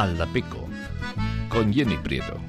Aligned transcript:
Aldapeco 0.00 0.66
con 1.50 1.70
Jenny 1.70 1.98
Prieto. 1.98 2.40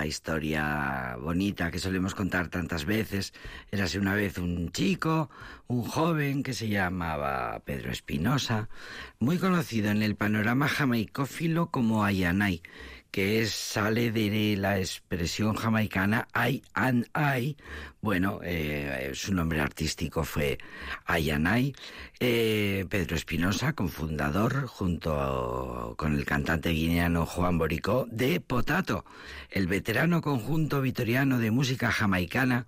La 0.00 0.06
historia 0.06 1.18
bonita 1.20 1.70
que 1.70 1.78
solemos 1.78 2.14
contar 2.14 2.48
tantas 2.48 2.86
veces. 2.86 3.34
Érase 3.70 3.98
una 3.98 4.14
vez 4.14 4.38
un 4.38 4.72
chico, 4.72 5.28
un 5.66 5.82
joven 5.84 6.42
que 6.42 6.54
se 6.54 6.68
llamaba 6.68 7.60
Pedro 7.66 7.92
Espinosa, 7.92 8.70
muy 9.18 9.36
conocido 9.36 9.90
en 9.90 10.02
el 10.02 10.16
panorama 10.16 10.68
jamaicófilo 10.68 11.70
como 11.70 12.02
Ayanay, 12.02 12.62
que 13.10 13.42
es, 13.42 13.50
sale 13.52 14.12
de 14.12 14.56
la 14.56 14.78
expresión 14.78 15.54
jamaicana 15.54 16.28
I 16.34 16.62
and 16.74 17.06
I. 17.14 17.56
Bueno, 18.00 18.40
eh, 18.42 19.10
su 19.14 19.34
nombre 19.34 19.60
artístico 19.60 20.24
fue 20.24 20.58
Ayanay. 21.06 21.74
Eh, 22.18 22.86
Pedro 22.88 23.16
Espinosa, 23.16 23.72
cofundador, 23.72 24.66
junto 24.66 25.94
con 25.96 26.14
el 26.14 26.24
cantante 26.24 26.70
guineano 26.70 27.26
Juan 27.26 27.58
Boricó, 27.58 28.06
de 28.10 28.40
Potato, 28.40 29.04
el 29.50 29.66
veterano 29.66 30.20
conjunto 30.20 30.80
vitoriano 30.80 31.38
de 31.38 31.50
música 31.50 31.90
jamaicana 31.90 32.66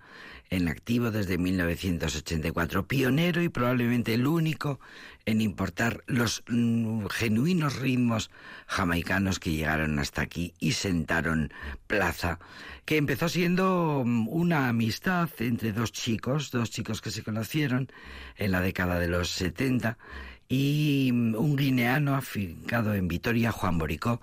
en 0.53 0.69
activo 0.69 1.11
desde 1.11 1.39
1984, 1.39 2.87
pionero 2.87 3.41
y 3.43 3.49
probablemente 3.49 4.13
el 4.13 4.27
único 4.27 4.81
en 5.25 5.41
importar 5.41 6.05
los 6.07 6.45
mm, 6.47 7.07
genuinos 7.07 7.77
ritmos 7.77 8.31
jamaicanos 8.67 9.41
que 9.41 9.53
llegaron 9.53 9.99
hasta 9.99 10.21
aquí 10.21 10.53
y 10.61 10.73
sentaron 10.73 11.55
plaza, 11.87 12.39
que 12.85 12.99
empezó 12.99 13.31
siendo 13.31 14.03
mm, 14.05 14.29
una 14.29 14.69
amistad 14.69 15.31
entre 15.39 15.73
dos 15.73 15.91
chicos, 15.91 16.51
dos 16.51 16.71
chicos 16.71 17.01
que 17.01 17.11
se 17.11 17.23
conocieron 17.23 17.89
en 18.37 18.51
la 18.53 18.61
década 18.61 18.99
de 18.99 19.09
los 19.09 19.31
70 19.31 19.97
y 20.51 21.13
mm, 21.15 21.35
un 21.35 21.57
guineano 21.57 22.15
afincado 22.15 22.93
en 22.93 23.09
Vitoria, 23.09 23.53
Juan 23.53 23.79
Boricó, 23.79 24.21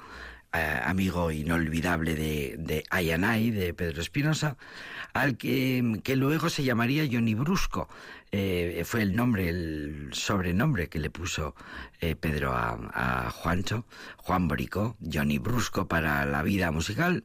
eh, 0.51 0.81
amigo 0.83 1.29
inolvidable 1.29 2.15
de, 2.15 2.55
de 2.57 2.83
de 3.51 3.73
Pedro 3.75 4.01
Espinosa, 4.01 4.57
al 5.13 5.37
que, 5.37 5.81
luego 6.15 6.49
se 6.49 6.63
llamaría 6.63 7.07
Johnny 7.11 7.35
Brusco. 7.35 7.87
Eh, 8.31 8.83
fue 8.85 9.01
el 9.01 9.15
nombre, 9.15 9.49
el 9.49 10.09
sobrenombre 10.11 10.87
que 10.87 10.99
le 10.99 11.09
puso 11.09 11.55
eh, 11.99 12.15
Pedro 12.15 12.53
a, 12.53 12.77
a, 12.93 13.31
Juancho, 13.31 13.85
Juan 14.17 14.47
Boricó, 14.47 14.95
Johnny 15.01 15.39
Brusco 15.39 15.87
para 15.87 16.25
la 16.25 16.43
vida 16.43 16.71
musical, 16.71 17.23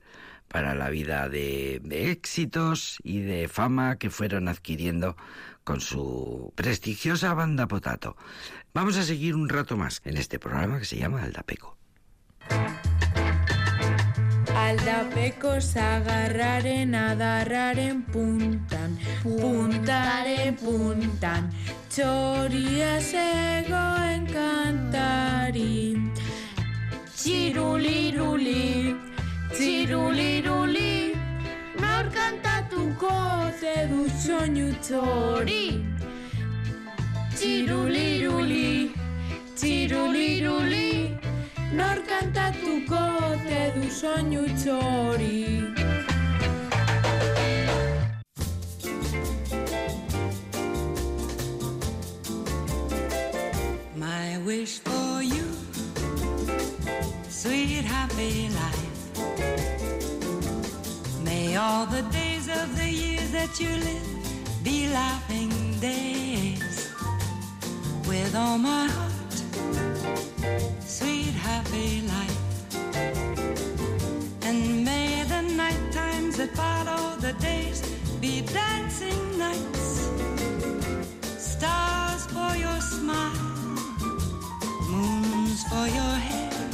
para 0.49 0.75
la 0.75 0.89
vida 0.89 1.29
de, 1.29 1.81
de 1.85 2.11
éxitos 2.11 2.99
y 3.03 3.21
de 3.21 3.49
fama 3.49 3.97
que 3.97 4.09
fueron 4.09 4.49
adquiriendo 4.49 5.17
con 5.65 5.81
su 5.81 6.53
prestigiosa 6.55 7.35
banda 7.35 7.67
Potato. 7.67 8.17
Vamos 8.73 8.97
a 8.97 9.03
seguir 9.03 9.35
un 9.35 9.49
rato 9.49 9.77
más 9.77 10.01
en 10.05 10.17
este 10.17 10.39
programa 10.39 10.79
que 10.79 10.85
se 10.85 10.97
llama 10.97 11.23
Aldapeco. 11.23 11.77
Aldapekos 14.65 15.77
agarraren 15.77 16.95
adarraren 16.97 17.99
puntan, 18.13 18.97
puntaren 19.23 20.57
puntan, 20.57 21.51
txoria 21.93 22.95
zegoen 23.01 24.25
kantari. 24.31 26.01
Txiruliruli, 27.19 28.97
txiruliruli, 29.53 30.95
nor 31.85 32.09
kantatuko 32.17 33.13
zedu 33.61 34.09
soinu 34.25 34.71
txori. 34.89 35.67
Txiruliruli, 37.37 38.73
txiruliruli, 39.53 40.89
nor 41.79 41.99
kantatuko 42.09 43.03
zedu 43.47 43.85
soinu 44.01 44.43
txori. 44.61 45.41
My 54.05 54.29
wish 54.49 54.75
for 54.87 55.23
you, 55.35 55.47
sweet 57.41 57.85
happy 57.95 58.35
life. 58.61 58.93
May 61.27 61.57
all 61.57 61.87
the 61.97 62.03
days 62.19 62.47
of 62.61 62.67
the 62.81 62.91
years 63.03 63.31
that 63.39 63.53
you 63.63 63.73
live 63.89 64.11
be 64.63 64.79
laughing 65.01 65.53
days. 65.81 66.77
With 68.09 68.35
all 68.43 68.59
my 68.59 68.87
heart, 68.95 69.14
sweet 70.81 71.35
happy 71.49 72.03
life. 72.03 72.39
And 74.43 74.85
may 74.85 75.25
the 75.29 75.43
night 75.43 75.93
times 75.93 76.37
that 76.37 76.51
follow 76.55 77.17
the 77.17 77.33
days 77.35 77.83
be 78.21 78.43
dancing 78.43 79.39
nights. 79.39 80.11
Stars 81.39 82.27
for 82.27 82.57
your 82.57 82.81
smile 82.81 83.55
moons 84.91 85.65
for 85.71 85.87
your 85.99 86.17
hair, 86.29 86.71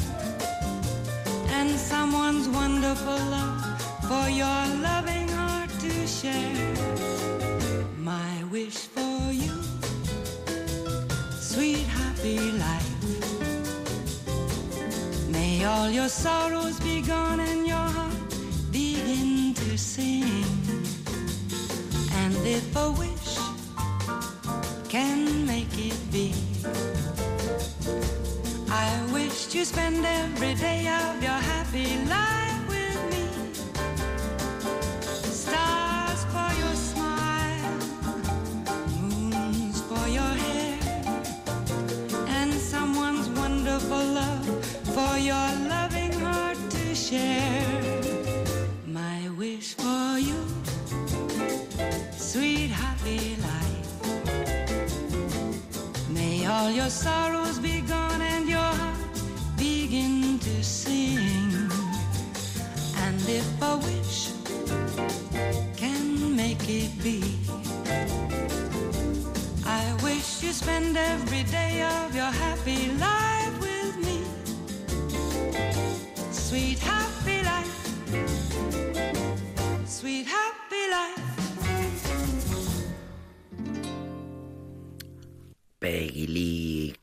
and 1.59 1.71
someone's 1.79 2.49
wonderful 2.49 3.21
love 3.37 3.65
for 4.09 4.29
your 4.29 4.61
loving 4.89 5.29
heart 5.29 5.71
to 5.81 6.07
share. 6.07 6.75
My 7.99 8.45
wish 8.51 8.79
for 8.95 9.33
you, 9.33 9.55
sweet 11.39 11.87
happy 11.99 12.39
life. 12.53 12.60
May 15.61 15.67
all 15.67 15.91
your 15.91 16.09
sorrows 16.09 16.81
be 16.81 17.03
gone 17.03 17.39
and 17.39 17.67
your 17.67 17.77
heart 17.97 18.31
begin 18.73 19.53
to 19.53 19.77
sing. 19.77 20.25
And 22.23 22.35
if 22.47 22.75
a 22.75 22.91
wish 22.93 23.37
can 24.89 25.45
make 25.47 25.75
it 25.77 26.01
be. 26.11 26.33
I 28.71 28.89
wish 29.13 29.49
to 29.49 29.67
spend 29.67 30.03
every 30.03 30.55
day 30.55 30.89
of 30.89 31.23
your 31.23 31.41
happy 31.53 32.09
life 32.09 32.30
share. 47.11 47.67
My 48.87 49.29
wish 49.37 49.75
for 49.75 50.19
you, 50.29 50.41
sweet 52.17 52.71
happy 52.71 53.37
life. 53.51 53.91
May 56.09 56.47
all 56.47 56.71
your 56.71 56.91
sorrows 56.91 57.59
be 57.59 57.81
gone 57.81 58.23
and 58.23 58.49
your 58.49 58.71
heart 58.81 59.17
begin 59.57 60.39
to 60.39 60.63
sing. 60.63 61.51
And 63.05 63.21
if 63.41 63.49
a 63.71 63.77
wish 63.89 64.19
can 65.77 66.37
make 66.37 66.65
it 66.69 66.93
be, 67.03 67.21
I 69.67 69.85
wish 70.05 70.45
you 70.45 70.53
spend 70.53 70.97
every 70.97 71.43
day 71.59 71.83
of 71.83 72.15
your 72.15 72.33
happy 72.45 72.93
life 73.01 73.10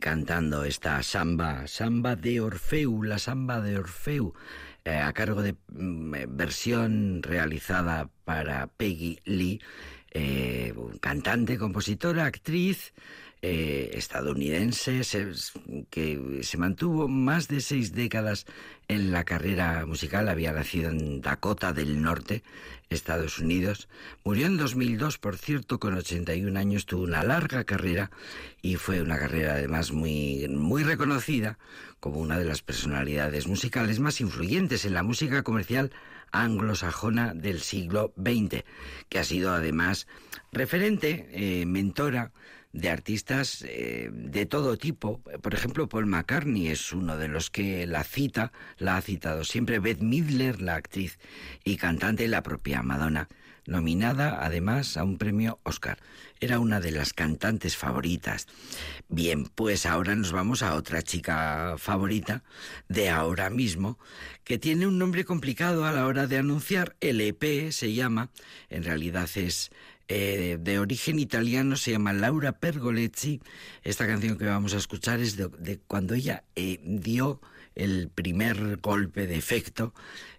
cantando 0.07 0.63
esta 0.63 1.03
samba, 1.03 1.67
samba 1.67 2.15
de 2.15 2.39
Orfeu, 2.39 3.03
la 3.03 3.19
samba 3.19 3.59
de 3.59 3.77
Orfeu, 3.77 4.33
eh, 4.85 4.99
a 4.99 5.11
cargo 5.11 5.41
de 5.41 5.57
mm, 5.67 6.13
versión 6.29 7.21
realizada 7.21 8.09
para 8.23 8.67
Peggy 8.67 9.19
Lee, 9.25 9.59
eh, 10.11 10.73
cantante, 11.01 11.57
compositora, 11.57 12.25
actriz 12.25 12.93
eh, 13.41 13.91
estadounidense 13.93 15.03
se- 15.03 15.31
que 15.89 16.39
se 16.43 16.57
mantuvo 16.57 17.07
más 17.07 17.47
de 17.47 17.61
seis 17.61 17.93
décadas 17.93 18.45
en 18.87 19.11
la 19.11 19.23
carrera 19.25 19.85
musical. 19.85 20.27
Había 20.29 20.51
nacido 20.53 20.89
en 20.89 21.21
Dakota 21.21 21.73
del 21.73 22.01
Norte, 22.01 22.43
Estados 22.89 23.39
Unidos. 23.39 23.89
Murió 24.23 24.47
en 24.47 24.57
2002, 24.57 25.17
por 25.17 25.37
cierto, 25.37 25.79
con 25.79 25.93
81 25.95 26.57
años. 26.57 26.85
Tuvo 26.85 27.03
una 27.03 27.23
larga 27.23 27.63
carrera 27.63 28.09
y 28.61 28.75
fue 28.75 29.01
una 29.01 29.19
carrera 29.19 29.53
además 29.53 29.91
muy, 29.91 30.47
muy 30.49 30.83
reconocida 30.83 31.57
como 31.99 32.19
una 32.19 32.37
de 32.39 32.45
las 32.45 32.61
personalidades 32.61 33.47
musicales 33.47 33.99
más 33.99 34.21
influyentes 34.21 34.85
en 34.85 34.93
la 34.93 35.03
música 35.03 35.43
comercial 35.43 35.91
anglosajona 36.31 37.33
del 37.33 37.61
siglo 37.61 38.13
XX, 38.17 38.63
que 39.09 39.19
ha 39.19 39.23
sido 39.23 39.51
además 39.53 40.07
referente, 40.51 41.27
eh, 41.31 41.65
mentora 41.65 42.31
de 42.77 42.89
artistas 42.89 43.65
eh, 43.67 44.09
de 44.11 44.45
todo 44.45 44.77
tipo. 44.77 45.19
Por 45.41 45.55
ejemplo, 45.55 45.89
Paul 45.89 46.05
McCartney 46.05 46.67
es 46.67 46.93
uno 46.93 47.17
de 47.17 47.27
los 47.27 47.49
que 47.49 47.87
la 47.87 48.03
cita, 48.03 48.51
la 48.77 48.97
ha 48.97 49.01
citado 49.01 49.43
siempre. 49.43 49.79
Beth 49.79 50.01
Midler, 50.01 50.61
la 50.61 50.75
actriz 50.75 51.17
y 51.63 51.77
cantante, 51.77 52.27
la 52.27 52.43
propia 52.43 52.83
Madonna, 52.83 53.29
nominada 53.65 54.45
además 54.45 54.95
a 54.95 55.03
un 55.03 55.17
premio 55.17 55.59
Oscar. 55.63 55.97
Era 56.39 56.59
una 56.59 56.79
de 56.79 56.91
las 56.91 57.13
cantantes 57.13 57.75
favoritas. 57.75 58.45
Bien, 59.09 59.45
pues 59.45 59.87
ahora 59.87 60.13
nos 60.13 60.31
vamos 60.31 60.61
a 60.61 60.75
otra 60.75 61.01
chica 61.01 61.75
favorita 61.79 62.43
de 62.89 63.09
ahora 63.09 63.49
mismo, 63.49 63.97
que 64.43 64.59
tiene 64.59 64.85
un 64.85 64.99
nombre 64.99 65.25
complicado 65.25 65.83
a 65.85 65.91
la 65.91 66.05
hora 66.05 66.27
de 66.27 66.37
anunciar. 66.37 66.95
LP 67.01 67.71
se 67.71 67.93
llama, 67.93 68.29
en 68.69 68.83
realidad 68.83 69.27
es 69.33 69.71
eh, 70.07 70.57
de 70.59 70.79
origen 70.79 71.19
italiano, 71.19 71.75
se 71.75 71.91
llama 71.91 72.13
Laura 72.13 72.53
Pergolezzi. 72.53 73.41
Esta 73.83 74.07
canción 74.07 74.37
que 74.37 74.45
vamos 74.45 74.73
a 74.73 74.77
escuchar 74.77 75.19
es 75.19 75.35
de, 75.35 75.79
cuando 75.87 76.13
ella 76.13 76.43
eh, 76.55 76.79
dio 76.83 77.41
el 77.75 78.09
primer 78.09 78.77
golpe 78.77 79.27
de 79.27 79.35
efecto 79.35 79.93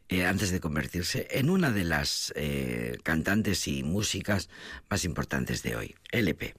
eh, 0.08 0.24
antes 0.24 0.50
de 0.50 0.60
convertirse 0.60 1.28
en 1.30 1.50
una 1.50 1.70
de 1.70 1.84
las 1.84 2.32
cantantes 3.02 3.68
y 3.68 3.82
músicas 3.82 4.48
más 4.88 5.04
importantes 5.04 5.62
de 5.62 5.76
hoy, 5.76 5.94
LP. 6.12 6.54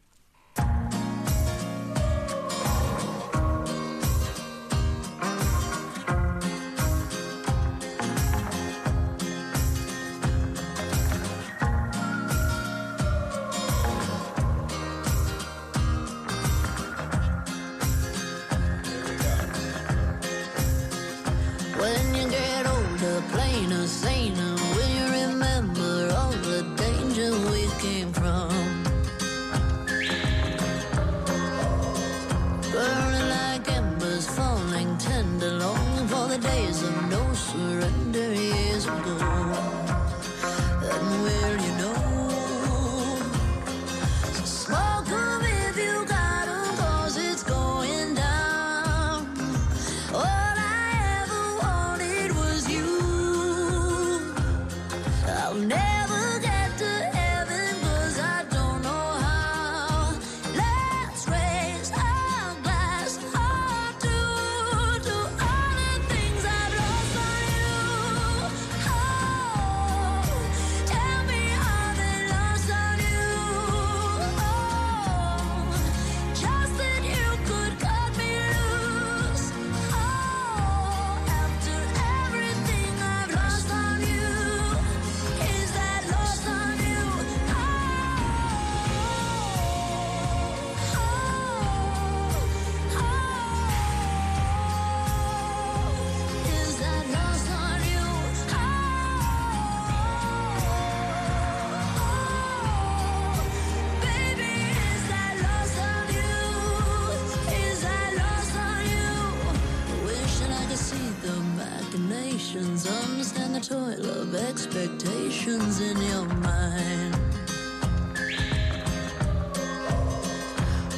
Expectations 114.69 115.81
in 115.81 115.97
your 115.97 116.25
mind. 116.25 117.15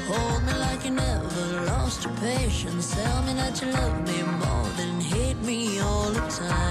Hold 0.08 0.44
me 0.44 0.54
like 0.60 0.84
you 0.84 0.92
never 0.92 1.66
lost 1.68 2.04
your 2.04 2.14
patience. 2.16 2.94
Tell 2.94 3.24
me 3.24 3.34
that 3.34 3.62
you 3.62 3.72
love 3.72 4.06
me 4.06 4.24
more 4.24 4.68
than 4.76 5.00
hate 5.00 5.38
me 5.44 5.80
all 5.80 6.10
the 6.10 6.20
time. 6.28 6.71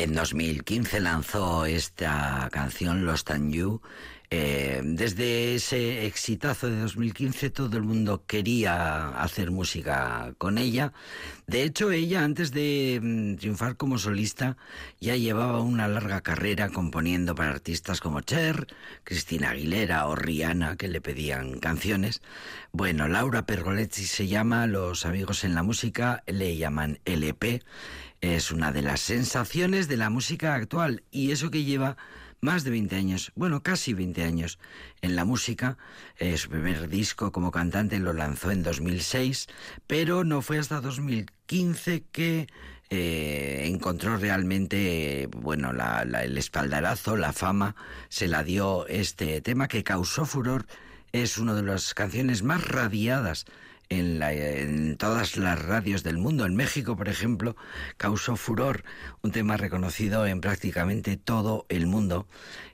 En 0.00 0.14
2015 0.14 0.98
lanzó 0.98 1.66
esta 1.66 2.48
canción 2.50 3.04
Lost 3.04 3.30
and 3.32 3.52
You. 3.52 3.82
Eh, 4.30 4.80
desde 4.82 5.56
ese 5.56 6.06
exitazo 6.06 6.70
de 6.70 6.80
2015 6.80 7.50
todo 7.50 7.76
el 7.76 7.82
mundo 7.82 8.24
quería 8.26 9.08
hacer 9.08 9.50
música 9.50 10.32
con 10.38 10.56
ella. 10.56 10.94
De 11.46 11.64
hecho, 11.64 11.90
ella 11.90 12.24
antes 12.24 12.50
de 12.52 12.98
mm, 13.02 13.36
triunfar 13.36 13.76
como 13.76 13.98
solista 13.98 14.56
ya 15.00 15.16
llevaba 15.16 15.60
una 15.60 15.86
larga 15.86 16.22
carrera 16.22 16.70
componiendo 16.70 17.34
para 17.34 17.50
artistas 17.50 18.00
como 18.00 18.22
Cher, 18.22 18.68
Cristina 19.04 19.50
Aguilera 19.50 20.06
o 20.06 20.14
Rihanna 20.14 20.76
que 20.76 20.88
le 20.88 21.02
pedían 21.02 21.60
canciones. 21.60 22.22
Bueno, 22.72 23.06
Laura 23.06 23.44
Pergolezzi 23.44 24.06
se 24.06 24.28
llama, 24.28 24.66
los 24.66 25.04
amigos 25.04 25.44
en 25.44 25.54
la 25.54 25.62
música 25.62 26.22
le 26.26 26.56
llaman 26.56 27.00
LP 27.04 27.60
es 28.20 28.50
una 28.50 28.72
de 28.72 28.82
las 28.82 29.00
sensaciones 29.00 29.88
de 29.88 29.96
la 29.96 30.10
música 30.10 30.54
actual 30.54 31.02
y 31.10 31.30
eso 31.30 31.50
que 31.50 31.64
lleva 31.64 31.96
más 32.42 32.64
de 32.64 32.70
20 32.70 32.96
años, 32.96 33.32
bueno, 33.34 33.62
casi 33.62 33.92
20 33.92 34.24
años 34.24 34.58
en 35.02 35.14
la 35.14 35.24
música. 35.26 35.76
Su 36.36 36.48
primer 36.48 36.88
disco 36.88 37.32
como 37.32 37.50
cantante 37.50 37.98
lo 37.98 38.12
lanzó 38.14 38.50
en 38.50 38.62
2006, 38.62 39.46
pero 39.86 40.24
no 40.24 40.40
fue 40.40 40.58
hasta 40.58 40.80
2015 40.80 42.04
que 42.12 42.46
eh, 42.92 43.66
encontró 43.66 44.16
realmente, 44.16 45.28
bueno, 45.36 45.72
la- 45.72 46.04
la- 46.04 46.24
el 46.24 46.36
espaldarazo, 46.38 47.16
la 47.16 47.32
fama, 47.32 47.76
se 48.08 48.26
la 48.26 48.42
dio 48.42 48.86
este 48.88 49.40
tema 49.42 49.68
que 49.68 49.84
causó 49.84 50.26
furor. 50.26 50.66
Es 51.12 51.38
una 51.38 51.54
de 51.54 51.62
las 51.62 51.94
canciones 51.94 52.42
más 52.42 52.66
radiadas 52.66 53.44
en, 53.90 54.18
la- 54.18 54.32
en 54.32 54.96
todas 54.96 55.36
las 55.36 55.60
radios 55.62 56.02
del 56.02 56.16
mundo. 56.16 56.46
En 56.46 56.54
México, 56.56 56.96
por 56.96 57.08
ejemplo, 57.08 57.56
causó 57.98 58.36
furor, 58.36 58.84
un 59.22 59.32
tema 59.32 59.56
reconocido 59.58 60.26
en 60.26 60.40
prácticamente 60.40 61.16
todo 61.18 61.66
el 61.68 61.86
mundo, 61.86 62.26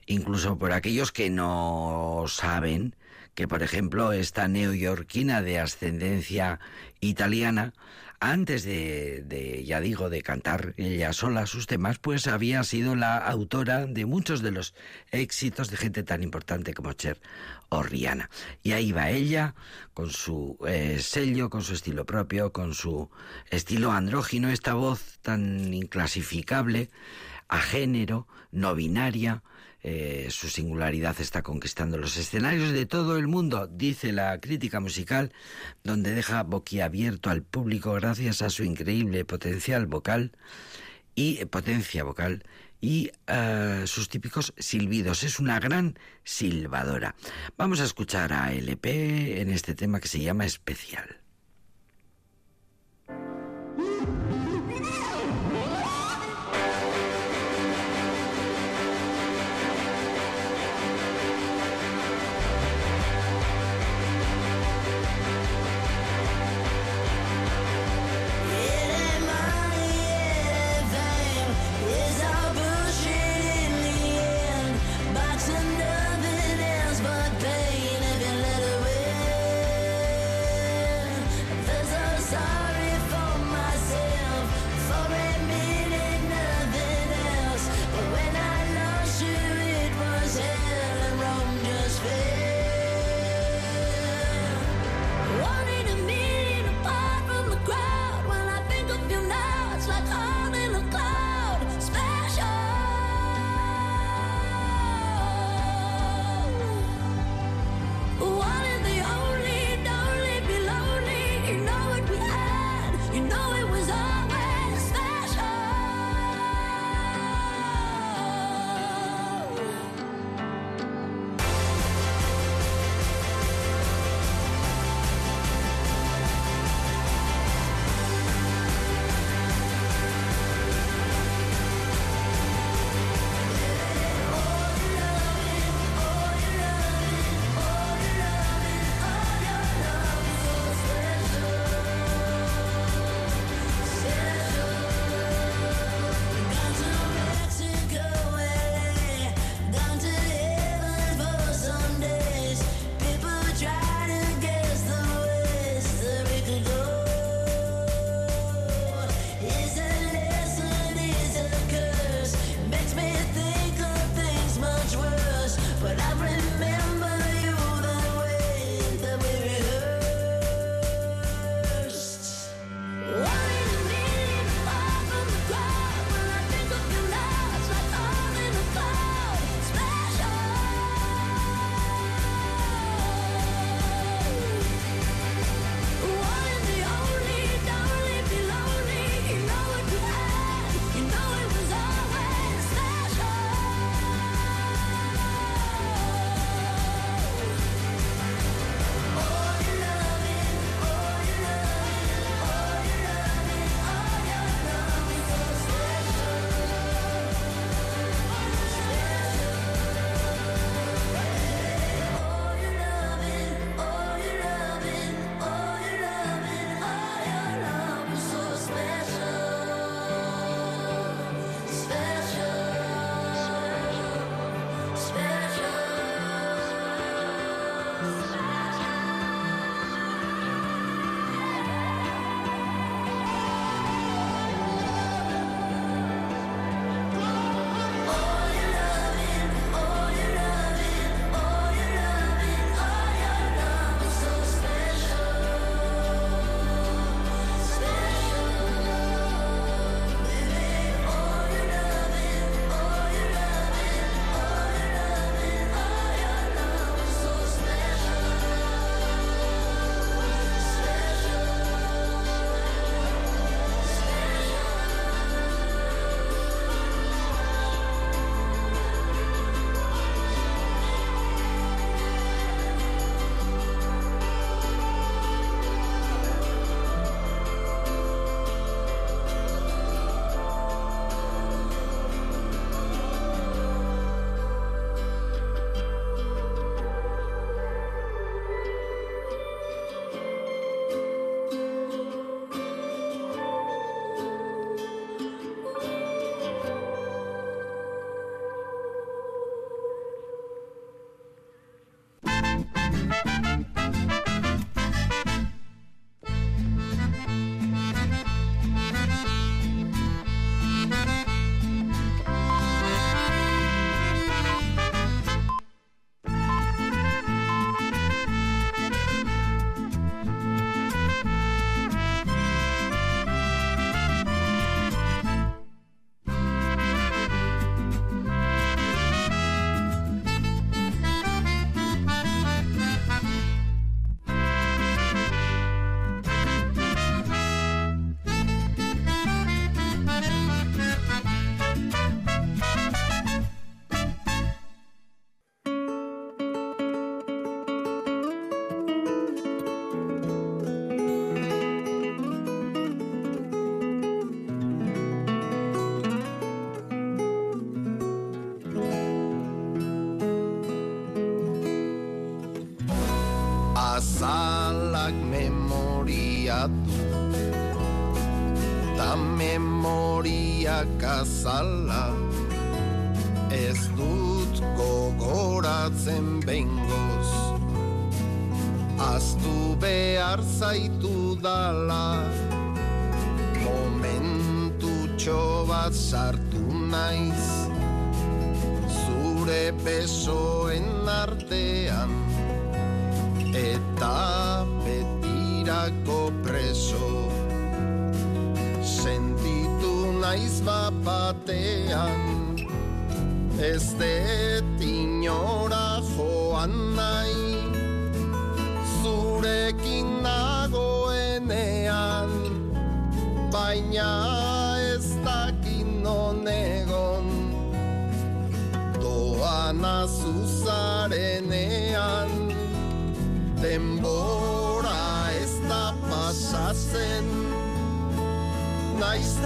incluso 0.06 0.58
por 0.58 0.72
aquellos 0.72 1.10
que 1.12 1.30
no 1.30 2.24
saben 2.28 2.94
que, 3.34 3.48
por 3.48 3.62
ejemplo, 3.62 4.12
esta 4.12 4.48
neoyorquina 4.48 5.42
de 5.42 5.58
ascendencia 5.58 6.58
italiana, 7.00 7.74
antes 8.18 8.64
de, 8.64 9.22
de, 9.26 9.62
ya 9.64 9.78
digo, 9.80 10.08
de 10.08 10.22
cantar 10.22 10.72
ella 10.78 11.12
sola 11.12 11.46
sus 11.46 11.66
temas, 11.66 11.98
pues 11.98 12.26
había 12.28 12.64
sido 12.64 12.96
la 12.96 13.18
autora 13.18 13.84
de 13.84 14.06
muchos 14.06 14.40
de 14.40 14.52
los 14.52 14.74
éxitos 15.10 15.68
de 15.70 15.76
gente 15.76 16.02
tan 16.02 16.22
importante 16.22 16.72
como 16.72 16.94
Cher 16.94 17.20
o 17.68 17.82
Rihanna. 17.82 18.30
Y 18.62 18.72
ahí 18.72 18.92
va 18.92 19.10
ella, 19.10 19.54
con 19.94 20.10
su 20.10 20.58
eh, 20.66 20.98
sello, 21.00 21.50
con 21.50 21.62
su 21.62 21.74
estilo 21.74 22.04
propio, 22.04 22.52
con 22.52 22.74
su 22.74 23.10
estilo 23.50 23.92
andrógino, 23.92 24.50
esta 24.50 24.74
voz 24.74 25.18
tan 25.22 25.72
inclasificable, 25.72 26.90
a 27.48 27.60
género, 27.60 28.26
no 28.50 28.74
binaria, 28.74 29.42
eh, 29.88 30.26
su 30.30 30.48
singularidad 30.48 31.14
está 31.20 31.42
conquistando 31.42 31.96
los 31.96 32.16
escenarios 32.16 32.72
de 32.72 32.86
todo 32.86 33.18
el 33.18 33.28
mundo, 33.28 33.68
dice 33.68 34.10
la 34.10 34.40
crítica 34.40 34.80
musical, 34.80 35.32
donde 35.84 36.12
deja 36.12 36.42
boquiabierto 36.42 37.30
al 37.30 37.42
público 37.42 37.92
gracias 37.92 38.42
a 38.42 38.50
su 38.50 38.64
increíble 38.64 39.24
potencial 39.24 39.86
vocal 39.86 40.32
y 41.14 41.38
eh, 41.38 41.46
potencia 41.46 42.02
vocal 42.02 42.42
y 42.80 43.10
eh, 43.26 43.84
sus 43.86 44.08
típicos 44.08 44.52
silbidos. 44.58 45.22
Es 45.22 45.38
una 45.38 45.58
gran 45.60 45.98
silbadora. 46.24 47.14
Vamos 47.56 47.80
a 47.80 47.84
escuchar 47.84 48.32
a 48.32 48.52
LP 48.52 49.40
en 49.40 49.50
este 49.50 49.74
tema 49.74 50.00
que 50.00 50.08
se 50.08 50.20
llama 50.20 50.44
Especial. 50.44 51.20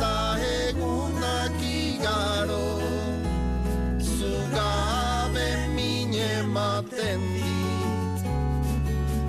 Naizta 0.00 0.40
egunak 0.40 1.60
igaro 1.60 2.80
Zugabe 4.00 5.48
mine 5.76 6.40
ematen 6.40 7.20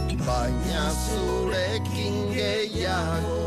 dit 0.07 0.19
Baina 0.25 0.85
zurekin 1.03 2.15
gehiago 2.31 3.43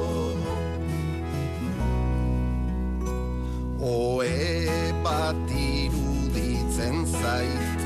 Oe 3.80 4.92
bat 5.04 5.50
iruditzen 5.52 7.04
zait. 7.04 7.80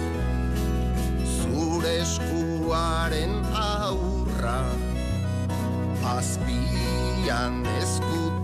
Zure 1.38 1.94
eskuaren 2.02 3.34
aurra 3.54 4.60
Azpian 6.16 7.66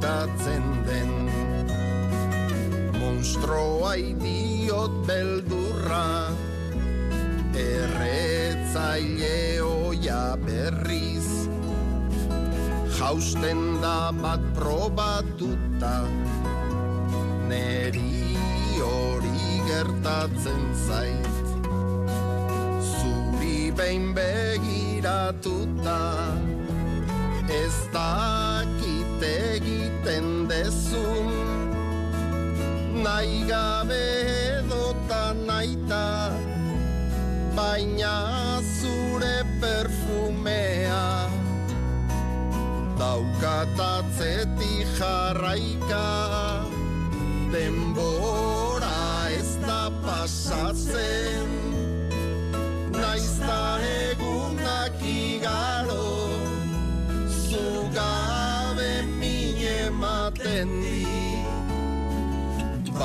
eskutatzen 0.05 0.85
den. 0.87 1.13
Monstroa 3.01 3.95
idiot 3.97 5.07
beldurra 5.07 6.29
Erretzaile 7.55 9.63
oia 9.63 10.37
berriz. 10.45 11.49
Jausten 12.99 13.81
da 13.81 14.13
bat 14.13 14.41
probatuta 14.55 16.05
Neri 17.49 18.37
hori 18.81 19.63
gertatzen 19.69 20.63
zait. 20.87 21.45
Zuri 22.81 23.73
behin 23.77 24.15
begiratuta 24.15 26.01
Ez 27.49 27.77
dakit 27.93 28.64
egiten 29.25 30.49
dezun. 30.49 31.31
Nahi 33.05 33.45
gabe 33.49 34.03
edota 34.59 35.35
naita 35.47 36.05
Baina 37.57 38.61
zure 38.81 39.37
perfumea 39.61 41.29
Daukatatzetik 42.99 44.87
jarraika. 44.99 46.07
Denbora 47.55 49.31
ez 49.31 49.53
da 49.67 49.83
pasatzen 50.03 51.54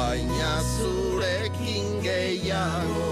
Baina 0.10 0.54
zurekin 0.66 2.02
gehiago. 2.02 3.10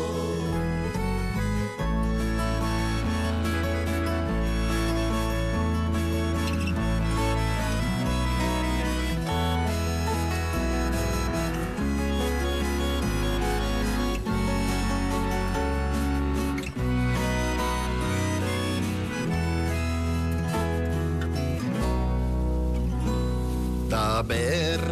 Hortan 23.87 24.86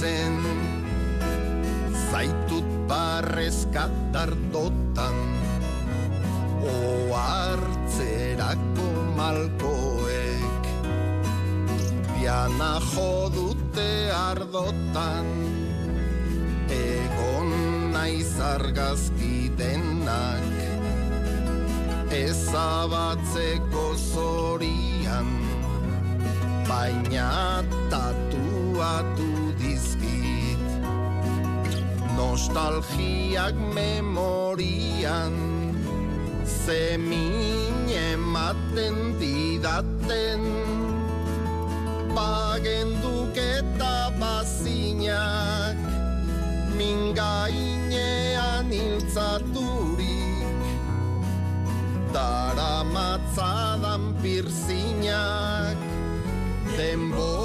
oroitzen 0.00 0.40
Zaitut 2.10 2.64
barrezkatar 2.88 4.32
dotan 4.52 5.14
Oartzerako 7.10 8.88
malkoek. 9.16 10.64
Piana 12.14 12.80
jodute 12.92 14.10
ardotan 14.12 15.26
Egon 16.68 17.50
naiz 17.92 18.40
argazki 18.40 19.50
denak. 19.56 20.48
Ezabatzeko 22.10 23.86
zorian 23.96 25.30
baina 26.68 27.62
tatuatu 27.90 29.29
Nostalgiak 32.30 33.58
memorian. 33.74 35.34
Zemin 36.46 37.90
ematen 37.90 39.18
didaten 39.18 40.38
Bagenduk 42.14 43.34
eta 43.34 44.14
bazinak 44.14 45.74
mingainean 46.78 48.70
iltzaturik 48.70 50.46
Dara 52.14 52.86
matzadan 52.94 54.14
pirzinak 54.22 55.74
Denbora 56.78 57.39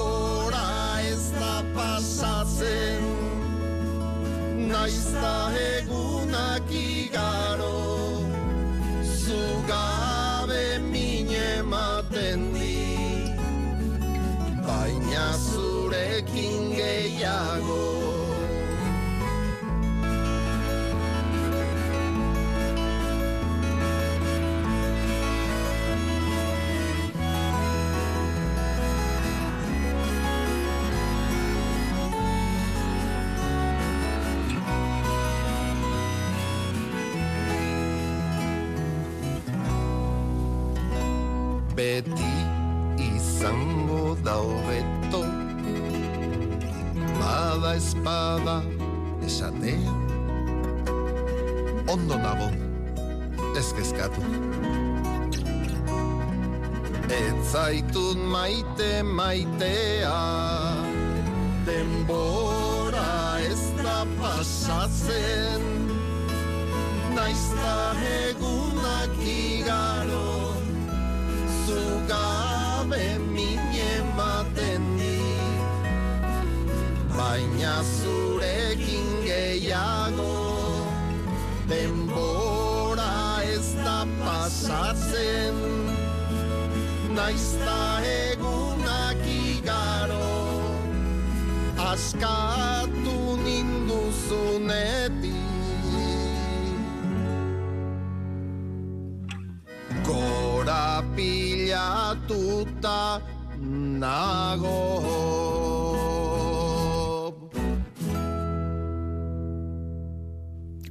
beti 41.76 42.34
izango 43.16 44.16
da 44.24 44.36
hobeto 44.36 45.24
Bada 47.20 47.76
espada 47.76 48.62
esatea 49.26 49.92
Ondo 51.88 52.16
nago 52.18 52.50
ez 53.58 53.74
kezkatu. 53.74 54.22
Maite 58.16 59.04
maitea, 59.04 60.18
denbora 61.66 63.40
ez 63.40 63.62
da 63.84 64.06
pasatzen, 64.20 65.64
naizta 67.16 67.76
egunak 68.30 69.16
zugabe 72.96 73.20
mine 73.20 73.82
ematen 73.98 74.98
dit, 74.98 75.62
baina 77.18 77.84
zurekin 77.84 79.08
gehiago, 79.26 80.36
denbora 81.68 83.44
ez 83.44 83.76
da 83.84 84.06
pasatzen, 84.24 85.56
naizta 87.16 88.02
egunak 88.32 89.22
igaro, 89.28 90.32
askatu 91.78 93.38
ninduzunetik. 93.44 95.44
Gora 100.06 101.04
nago. 103.60 105.26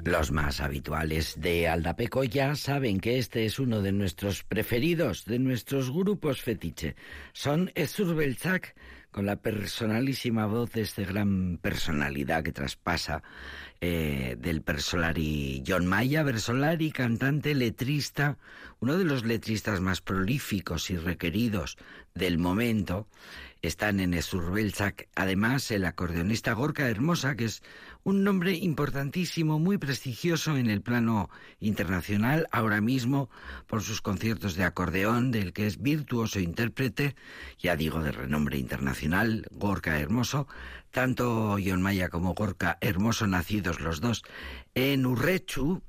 Los 0.05 0.31
más 0.33 0.61
habituales 0.61 1.41
de 1.41 1.67
Aldapeco 1.67 2.25
ya 2.25 2.57
saben 2.57 3.01
que 3.01 3.19
este 3.19 3.47
es 3.47 3.59
uno 3.59 3.81
de 3.81 3.93
nuestros 3.93 4.45
preferidos, 4.45 5.25
de 5.25 5.39
nuestros 5.39 5.91
grupos 5.91 6.43
fetiche. 6.43 6.95
Son 7.33 7.73
con 9.15 9.27
la 9.27 9.37
personalísima 9.37 10.47
voz 10.47 10.73
de 10.73 10.81
este 10.81 11.05
gran 11.05 11.57
personalidad 11.63 12.43
que 12.43 12.51
traspasa 12.51 13.23
eh, 13.81 14.37
del 14.41 14.59
Bersolari 14.59 15.63
John 15.65 15.87
Maya, 15.87 16.25
Bersolari, 16.25 16.91
cantante, 16.91 17.55
letrista, 17.55 18.39
uno 18.81 18.99
de 18.99 19.05
los 19.05 19.25
letristas 19.25 19.81
más 19.81 20.01
prolíficos 20.01 20.91
y 20.91 20.97
requeridos 20.97 21.77
del 22.13 22.39
momento. 22.39 23.07
Están 23.65 23.99
en 23.99 24.13
Esurbelchak, 24.13 25.09
además 25.15 25.71
el 25.71 25.87
acordeonista 25.87 26.53
Gorka 26.53 26.87
Hermosa, 26.87 27.35
que 27.35 27.47
es 27.47 27.63
un 28.03 28.23
nombre 28.23 28.53
importantísimo, 28.53 29.59
muy 29.59 29.79
prestigioso 29.79 30.59
en 30.59 30.69
el 30.69 30.83
plano 30.83 31.31
internacional, 31.61 32.47
ahora 32.53 32.83
mismo 32.83 33.31
por 33.67 33.81
sus 33.81 34.03
conciertos 34.03 34.55
de 34.57 34.65
acordeón, 34.65 35.31
del 35.31 35.55
que 35.55 35.67
es 35.67 35.81
virtuoso 35.81 36.41
intérprete, 36.41 37.17
ya 37.59 37.75
digo 37.75 38.03
de 38.03 38.13
renombre 38.13 38.59
internacional, 38.59 39.47
Gorka 39.51 39.99
Hermoso, 39.99 40.47
tanto 40.91 41.57
John 41.65 41.81
Maya 41.81 42.11
como 42.11 42.35
Gorka 42.35 42.77
Hermoso, 42.83 43.27
nacidos 43.27 43.81
los 43.81 44.03
dos 44.03 44.25
en 44.75 45.07
Urrechu, 45.07 45.83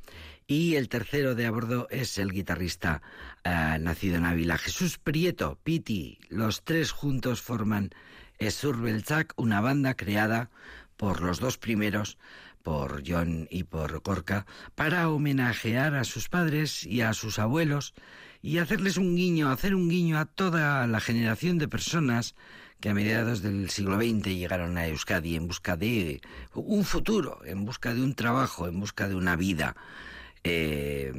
y 0.47 0.75
el 0.75 0.89
tercero 0.89 1.33
de 1.33 1.45
a 1.45 1.51
bordo 1.51 1.87
es 1.89 2.17
el 2.17 2.31
guitarrista 2.31 3.01
eh, 3.43 3.77
nacido 3.79 4.17
en 4.17 4.25
Ávila, 4.25 4.57
Jesús 4.57 4.99
Prieto, 4.99 5.57
Piti. 5.63 6.19
Los 6.29 6.63
tres 6.63 6.91
juntos 6.91 7.41
forman 7.41 7.89
Esurbelchak, 8.37 9.33
una 9.37 9.61
banda 9.61 9.95
creada 9.95 10.49
por 10.97 11.21
los 11.21 11.39
dos 11.39 11.57
primeros, 11.57 12.17
por 12.61 13.03
John 13.05 13.47
y 13.49 13.63
por 13.63 14.01
Gorka, 14.01 14.45
para 14.75 15.09
homenajear 15.09 15.95
a 15.95 16.03
sus 16.03 16.29
padres 16.29 16.85
y 16.85 17.01
a 17.01 17.13
sus 17.13 17.39
abuelos 17.39 17.93
y 18.41 18.59
hacerles 18.59 18.97
un 18.97 19.15
guiño, 19.15 19.49
hacer 19.49 19.73
un 19.73 19.89
guiño 19.89 20.19
a 20.19 20.25
toda 20.25 20.85
la 20.85 20.99
generación 20.99 21.57
de 21.57 21.67
personas 21.67 22.35
que 22.79 22.89
a 22.89 22.93
mediados 22.93 23.41
del 23.41 23.69
siglo 23.71 23.95
XX 23.95 24.27
llegaron 24.27 24.77
a 24.77 24.87
Euskadi 24.87 25.35
en 25.35 25.47
busca 25.47 25.75
de 25.75 26.21
un 26.53 26.83
futuro, 26.83 27.39
en 27.45 27.65
busca 27.65 27.95
de 27.95 28.03
un 28.03 28.13
trabajo, 28.13 28.67
en 28.67 28.79
busca 28.79 29.07
de 29.07 29.15
una 29.15 29.35
vida. 29.35 29.75
Eh, 30.47 31.11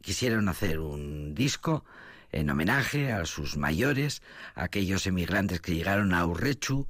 quisieron 0.00 0.48
hacer 0.48 0.80
un 0.80 1.36
disco 1.36 1.84
en 2.32 2.50
homenaje 2.50 3.12
a 3.12 3.24
sus 3.26 3.56
mayores, 3.56 4.22
a 4.56 4.64
aquellos 4.64 5.06
emigrantes 5.06 5.60
que 5.60 5.74
llegaron 5.74 6.12
a 6.12 6.26
Urrechu 6.26 6.88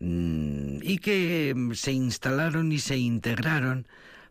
mm, 0.00 0.78
y 0.80 0.98
que 0.98 1.52
mm, 1.54 1.72
se 1.74 1.92
instalaron 1.92 2.72
y 2.72 2.78
se 2.78 2.96
integraron 2.96 3.86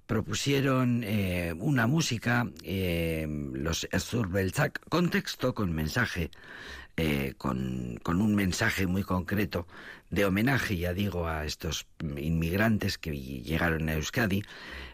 propusieron 0.08 1.04
eh, 1.06 1.54
una 1.58 1.88
música, 1.88 2.48
eh, 2.64 3.26
los 3.54 3.88
Zurbelzak, 3.98 4.82
con 4.90 5.10
texto, 5.10 5.54
con 5.54 5.72
mensaje, 5.72 6.30
eh, 6.98 7.34
con, 7.38 8.00
con, 8.04 8.22
un 8.22 8.36
mensaje 8.36 8.86
muy 8.86 9.04
concreto 9.04 9.66
de 10.10 10.26
homenaje, 10.26 10.78
ya 10.78 10.94
digo, 10.94 11.28
a 11.28 11.46
estos 11.46 11.88
inmigrantes 12.18 12.98
que 12.98 13.18
llegaron 13.18 13.90
a 13.90 13.94
Euskadi. 13.94 14.44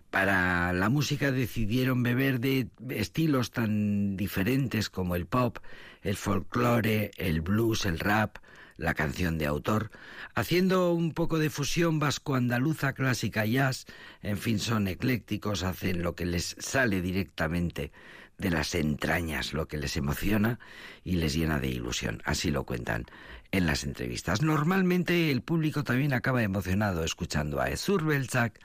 Para 0.09 0.73
la 0.73 0.89
música 0.89 1.31
decidieron 1.31 2.01
beber 2.01 2.39
de 2.39 2.67
estilos 2.89 3.51
tan 3.51 4.17
diferentes 4.17 4.89
como 4.89 5.15
el 5.15 5.27
pop, 5.27 5.59
el 6.01 6.15
folclore, 6.15 7.11
el 7.17 7.41
blues, 7.41 7.85
el 7.85 7.99
rap, 7.99 8.37
la 8.77 8.93
canción 8.93 9.37
de 9.37 9.45
autor, 9.45 9.91
haciendo 10.33 10.93
un 10.93 11.13
poco 11.13 11.37
de 11.37 11.49
fusión 11.49 11.99
vasco-andaluza, 11.99 12.93
clásica, 12.93 13.45
jazz, 13.45 13.85
en 14.21 14.37
fin, 14.37 14.57
son 14.57 14.87
eclécticos, 14.87 15.63
hacen 15.63 16.01
lo 16.01 16.15
que 16.15 16.25
les 16.25 16.55
sale 16.59 17.01
directamente 17.01 17.91
de 18.37 18.49
las 18.49 18.73
entrañas, 18.73 19.53
lo 19.53 19.67
que 19.67 19.77
les 19.77 19.97
emociona 19.97 20.59
y 21.03 21.15
les 21.15 21.33
llena 21.33 21.59
de 21.59 21.67
ilusión. 21.67 22.21
Así 22.23 22.51
lo 22.51 22.63
cuentan 22.63 23.05
en 23.51 23.65
las 23.65 23.83
entrevistas. 23.83 24.41
Normalmente 24.41 25.31
el 25.31 25.41
público 25.41 25.83
también 25.83 26.13
acaba 26.13 26.43
emocionado 26.43 27.03
escuchando 27.03 27.59
a 27.59 27.69
Ezur 27.69 28.05
Belzak, 28.05 28.59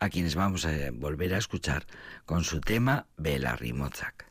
a 0.00 0.08
quienes 0.08 0.34
vamos 0.34 0.66
a 0.66 0.90
volver 0.92 1.34
a 1.34 1.38
escuchar 1.38 1.86
con 2.24 2.44
su 2.44 2.60
tema 2.60 3.06
Bela 3.16 3.56
Rimozak. 3.56 4.26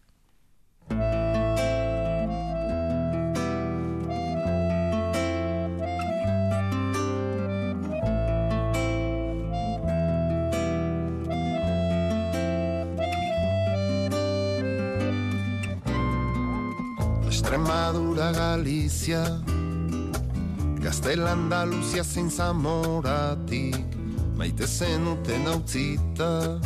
Extremadura, 17.27 18.31
Galizia 18.31 19.41
Gaztel 20.85 21.25
Andaluzia 21.25 22.03
zein 22.03 22.27
zamoratik 22.29 23.95
Maite 24.37 24.67
zenuten 24.67 25.47
utzita 25.49 26.59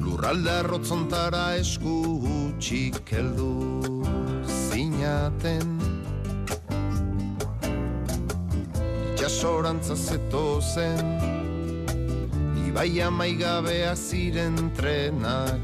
Lurralde 0.00 0.54
arrotzontara 0.62 1.42
esku 1.60 1.96
utxik 2.30 3.12
heldu 3.12 3.50
zinaten. 4.70 5.76
Itxasorantza 9.10 9.92
zeto 9.92 10.46
zen 10.72 11.12
Ibaia 12.70 13.10
maigabea 13.12 13.92
ziren 13.96 14.56
trenak 14.80 15.60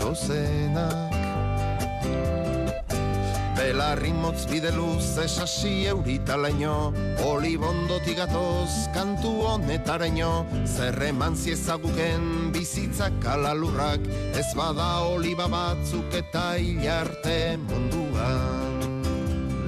Belarri 3.55 4.11
motz 4.11 4.43
bide 4.51 4.71
luz 4.75 5.17
esasi 5.23 5.87
eurita 5.87 6.35
laino 6.35 6.91
Olibondotik 7.23 8.17
gatoz 8.19 8.91
kantu 8.93 9.31
honetaraino. 9.47 10.45
Zerreman 10.67 11.35
ziezaguken 11.35 12.51
bizitzak 12.51 13.13
alalurrak 13.23 14.03
Ez 14.35 14.51
bada 14.53 15.07
oliba 15.07 15.47
batzuk 15.47 16.11
eta 16.11 16.57
hilarte 16.59 17.55
munduan 17.69 18.83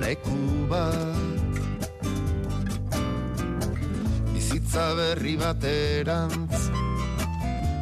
Leku 0.04 0.68
bat 0.68 1.19
bizitza 4.70 4.96
berri 4.96 5.36
baterantz 5.38 6.70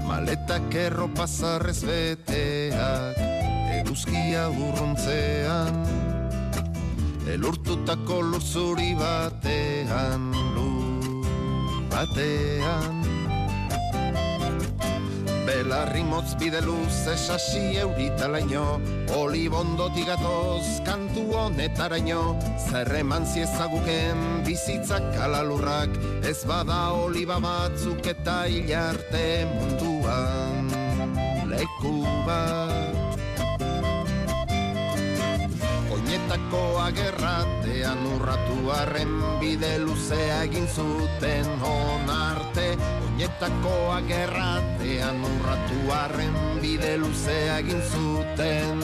Maletak 0.07 0.73
erropa 0.73 1.27
zarrez 1.27 1.83
beteak 1.83 3.17
Eguzkia 3.77 4.47
urruntzean. 4.49 5.75
Elurtutako 7.27 8.21
lurzuri 8.21 8.95
batean 8.95 10.31
Lur 10.55 11.27
batean 11.91 13.06
Belarri 15.67 15.99
motz 16.07 16.31
bide 16.39 16.61
luz 16.63 16.95
esasi 17.11 17.75
euritalaino 17.81 18.79
Olibondotik 19.19 20.05
gatoz 20.07 20.79
kantu 20.87 21.25
honetaraino. 21.35 22.21
Zerreman 22.69 23.27
ziezaguken 23.27 24.45
bizitzak 24.47 25.03
alalurrak 25.25 25.91
Ez 26.23 26.39
bada 26.47 26.77
oliba 26.95 27.41
batzuk 27.43 27.99
eta 28.13 28.37
hilarte 28.47 29.25
munduan. 29.57 30.71
Leku 31.51 31.97
bat. 32.23 33.19
Oinetako 35.97 36.63
agerratean 36.85 38.07
urratu 38.13 38.71
arren 38.77 39.19
bide 39.43 39.75
luzea 39.83 40.45
egin 40.47 40.71
zuten 40.71 41.51
onarte 41.59 42.71
Oinetako 43.17 43.71
agerratean 43.95 45.23
urratu 45.25 45.77
arren 45.89 46.35
bide 46.61 46.91
luzea 47.01 47.55
egin 47.63 47.81
zuten 47.81 48.83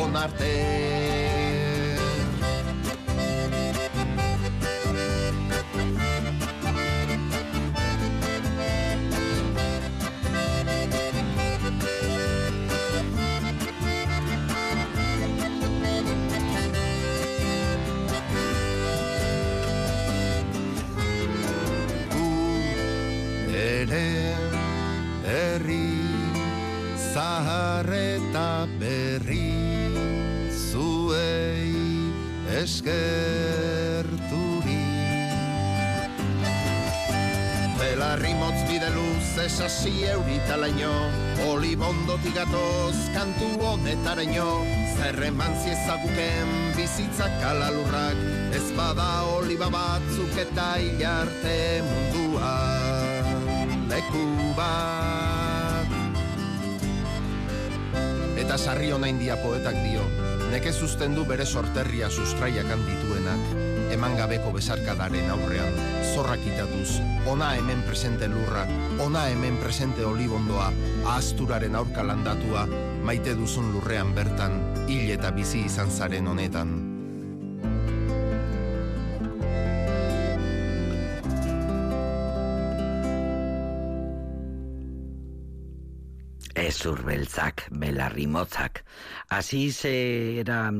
onarte 0.00 0.52
eskerturi 32.64 34.24
Belarri 37.76 38.32
motz 38.40 38.60
bide 38.70 38.88
luz 38.94 39.28
esasi 39.44 39.92
euritalaino 40.14 40.94
Olibondotik 41.50 42.34
gatoz 42.38 42.96
kantu 43.16 43.48
honetaraino 43.60 44.48
Zerreman 44.96 45.52
ziezaguken 45.60 46.48
bizitzak 46.78 47.36
alalurrak 47.52 48.18
Ez 48.56 48.68
bada 48.78 49.10
oliba 49.36 49.68
batzuk 49.74 50.32
eta 50.46 50.68
hilarte 50.80 51.58
munduan 51.90 53.24
Leku 53.92 54.24
bat 54.56 55.88
Eta 58.40 58.56
sarri 58.56 58.88
hona 58.96 59.12
india 59.12 59.36
poetak 59.44 59.76
dio 59.84 60.23
Nekez 60.54 60.76
uzten 60.86 61.16
du 61.18 61.24
bere 61.26 61.42
sorterria 61.42 62.06
sustraiakan 62.06 62.84
dituenak 62.86 63.56
eman 63.90 64.14
gabeko 64.14 64.52
besarkadaren 64.54 65.26
aurrean, 65.34 65.74
zorrak 66.12 66.46
itatuz, 66.46 67.00
ona 67.30 67.50
hemen 67.58 67.82
presente 67.88 68.28
lurra, 68.30 68.62
ona 69.02 69.26
hemen 69.32 69.58
presente 69.58 70.06
olibondoa, 70.06 70.70
ahazturaren 71.02 71.74
aurka 71.74 72.06
landatua, 72.06 72.68
maite 73.02 73.34
duzun 73.34 73.72
lurrean 73.74 74.14
bertan, 74.14 74.60
hil 74.86 75.10
eta 75.18 75.34
bizi 75.34 75.66
izan 75.66 75.90
zaren 75.90 76.30
honetan. 76.30 76.83
Esurbeltzak, 86.74 87.68
belarrimotzak. 87.70 88.84
Así 89.28 89.70
se 89.70 90.40
era 90.40 90.72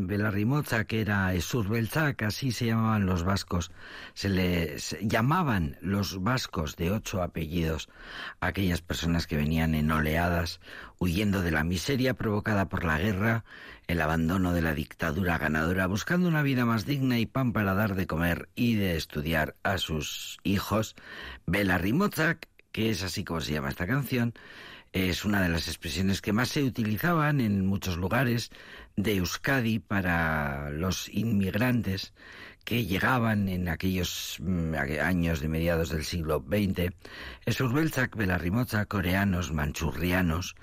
esurbeltzak, 1.35 2.22
así 2.22 2.50
se 2.50 2.66
llamaban 2.66 3.07
los 3.07 3.22
vascos. 3.22 3.70
Se 4.12 4.28
les 4.28 4.96
llamaban 5.02 5.78
los 5.80 6.20
vascos 6.20 6.74
de 6.74 6.90
ocho 6.90 7.22
apellidos 7.22 7.88
aquellas 8.40 8.83
personas 8.83 9.28
que 9.28 9.37
venían 9.37 9.76
en 9.76 9.92
oleadas, 9.92 10.61
huyendo 10.98 11.42
de 11.42 11.52
la 11.52 11.62
miseria 11.62 12.14
provocada 12.14 12.68
por 12.68 12.83
la 12.83 12.98
guerra, 12.98 13.44
el 13.87 14.00
abandono 14.00 14.52
de 14.52 14.62
la 14.62 14.74
dictadura 14.74 15.38
ganadora, 15.38 15.87
buscando 15.87 16.26
una 16.26 16.42
vida 16.42 16.64
más 16.64 16.87
digna 16.87 17.20
y 17.20 17.26
pan 17.26 17.52
para 17.52 17.74
dar 17.74 17.94
de 17.94 18.09
comer 18.09 18.48
y 18.57 18.74
de 18.74 18.96
estudiar 18.96 19.54
a 19.62 19.78
sus 19.78 20.38
hijos. 20.42 20.96
Belarrimotzak, 21.46 22.48
que 22.72 22.90
es 22.90 23.04
así 23.04 23.22
como 23.22 23.40
se 23.40 23.52
llama 23.52 23.68
esta 23.68 23.87
canción, 23.87 24.35
es 24.94 25.24
una 25.24 25.42
de 25.42 25.48
las 25.48 25.66
expresiones 25.66 26.22
que 26.22 26.33
más 26.33 26.50
se 26.50 26.62
utilizaban 26.62 27.40
en 27.40 27.66
muchos 27.66 27.96
lugares 27.96 28.50
de 28.96 29.16
Euskadi 29.16 29.80
para 29.80 30.70
los 30.70 31.09
inmigrantes 31.09 32.14
que 32.64 32.87
llegaban 32.87 33.48
en 33.48 33.68
aquellos 33.68 34.37
mm, 34.38 34.74
años 35.02 35.40
de 35.40 35.48
mediados 35.48 35.88
del 35.88 36.04
siglo 36.04 36.44
XX. 36.48 36.94
Esurbeltzak, 37.44 38.14
belarrimotzak, 38.14 38.87
coreanos, 38.87 39.52
manchurrianos, 39.52 40.54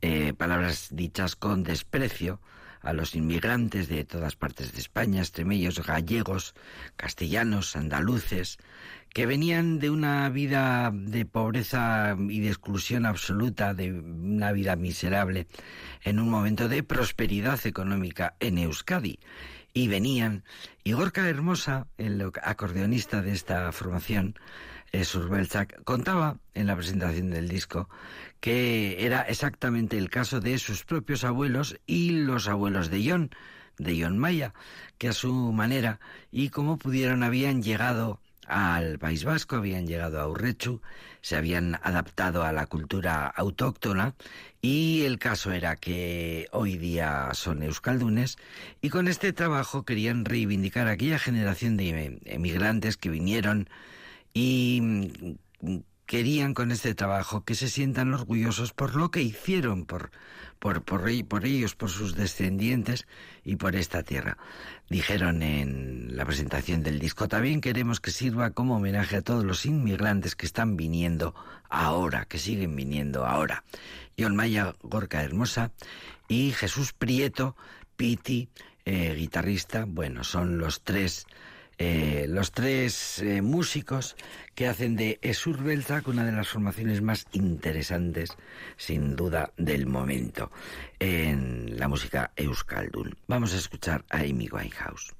eh, 0.00 0.32
palabras 0.32 0.86
dichas 0.92 1.34
con 1.34 1.64
desprecio 1.64 2.40
a 2.82 2.92
los 2.92 3.16
inmigrantes 3.16 3.88
de 3.88 4.04
todas 4.04 4.36
partes 4.36 4.72
de 4.72 4.80
España, 4.80 5.22
extremeños, 5.22 5.84
gallegos, 5.84 6.54
castellanos, 6.96 7.74
andaluces, 7.74 8.58
que 9.12 9.26
venían 9.26 9.78
de 9.78 9.90
una 9.90 10.28
vida 10.30 10.90
de 10.92 11.26
pobreza 11.26 12.16
y 12.18 12.40
de 12.40 12.48
exclusión 12.48 13.04
absoluta, 13.04 13.74
de 13.74 13.92
una 13.92 14.52
vida 14.52 14.76
miserable, 14.76 15.46
en 16.02 16.18
un 16.18 16.30
momento 16.30 16.68
de 16.68 16.82
prosperidad 16.82 17.64
económica 17.66 18.36
en 18.40 18.58
Euskadi. 18.58 19.18
Y 19.74 19.88
venían, 19.88 20.44
y 20.84 20.92
Gorka 20.92 21.28
Hermosa, 21.28 21.86
el 21.96 22.30
acordeonista 22.42 23.22
de 23.22 23.32
esta 23.32 23.72
formación, 23.72 24.34
eh, 24.92 25.04
Surbelchak, 25.04 25.82
contaba 25.84 26.38
en 26.54 26.66
la 26.66 26.76
presentación 26.76 27.30
del 27.30 27.48
disco 27.48 27.88
que 28.40 29.06
era 29.06 29.22
exactamente 29.22 29.96
el 29.96 30.10
caso 30.10 30.40
de 30.40 30.58
sus 30.58 30.84
propios 30.84 31.24
abuelos 31.24 31.78
y 31.86 32.10
los 32.10 32.48
abuelos 32.48 32.90
de 32.90 33.08
John, 33.08 33.30
de 33.78 34.02
John 34.02 34.18
Maya, 34.18 34.52
que 34.98 35.08
a 35.08 35.12
su 35.12 35.32
manera 35.52 36.00
y 36.30 36.48
como 36.48 36.76
pudieron 36.76 37.22
habían 37.22 37.62
llegado 37.62 38.20
al 38.52 38.98
País 38.98 39.24
Vasco, 39.24 39.56
habían 39.56 39.86
llegado 39.86 40.20
a 40.20 40.28
Urrechu, 40.28 40.82
se 41.22 41.36
habían 41.36 41.76
adaptado 41.82 42.44
a 42.44 42.52
la 42.52 42.66
cultura 42.66 43.26
autóctona 43.26 44.14
y 44.60 45.04
el 45.04 45.18
caso 45.18 45.52
era 45.52 45.76
que 45.76 46.48
hoy 46.52 46.76
día 46.76 47.30
son 47.32 47.62
euskaldunes 47.62 48.36
y 48.82 48.90
con 48.90 49.08
este 49.08 49.32
trabajo 49.32 49.84
querían 49.84 50.26
reivindicar 50.26 50.86
a 50.86 50.92
aquella 50.92 51.18
generación 51.18 51.78
de 51.78 52.20
emigrantes 52.26 52.98
que 52.98 53.08
vinieron 53.08 53.70
y 54.34 55.38
querían 56.12 56.52
con 56.52 56.70
este 56.72 56.94
trabajo 56.94 57.42
que 57.42 57.54
se 57.54 57.70
sientan 57.70 58.12
orgullosos 58.12 58.74
por 58.74 58.96
lo 58.96 59.10
que 59.10 59.22
hicieron 59.22 59.86
por, 59.86 60.10
por, 60.58 60.82
por, 60.82 61.04
por, 61.24 61.46
ellos, 61.46 61.74
por 61.74 61.88
sus 61.88 62.14
descendientes 62.16 63.06
y 63.44 63.56
por 63.56 63.76
esta 63.76 64.02
tierra. 64.02 64.36
Dijeron 64.90 65.42
en 65.42 66.14
la 66.14 66.26
presentación 66.26 66.82
del 66.82 66.98
disco, 66.98 67.28
también 67.28 67.62
queremos 67.62 67.98
que 67.98 68.10
sirva 68.10 68.50
como 68.50 68.76
homenaje 68.76 69.16
a 69.16 69.22
todos 69.22 69.42
los 69.42 69.64
inmigrantes 69.64 70.36
que 70.36 70.44
están 70.44 70.76
viniendo 70.76 71.34
ahora, 71.70 72.26
que 72.26 72.36
siguen 72.36 72.76
viniendo 72.76 73.24
ahora. 73.24 73.64
John 74.18 74.36
Maya, 74.36 74.74
Gorka 74.82 75.22
Hermosa 75.22 75.70
y 76.28 76.52
Jesús 76.52 76.92
Prieto, 76.92 77.56
Piti, 77.96 78.50
eh, 78.84 79.14
guitarrista, 79.14 79.86
bueno, 79.88 80.24
son 80.24 80.58
los 80.58 80.82
tres 80.82 81.24
eh, 81.78 82.26
los 82.28 82.52
tres 82.52 83.18
eh, 83.20 83.42
músicos 83.42 84.16
que 84.54 84.68
hacen 84.68 84.96
de 84.96 85.18
Esurbelzak 85.22 86.08
una 86.08 86.24
de 86.24 86.32
las 86.32 86.48
formaciones 86.48 87.02
más 87.02 87.26
interesantes, 87.32 88.36
sin 88.76 89.16
duda, 89.16 89.52
del 89.56 89.86
momento 89.86 90.50
en 90.98 91.78
la 91.78 91.88
música 91.88 92.32
Euskaldun. 92.36 93.16
Vamos 93.26 93.54
a 93.54 93.56
escuchar 93.56 94.04
a 94.10 94.18
Amy 94.18 94.48
Winehouse. 94.50 95.12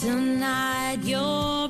Tonight 0.00 1.04
you're 1.04 1.68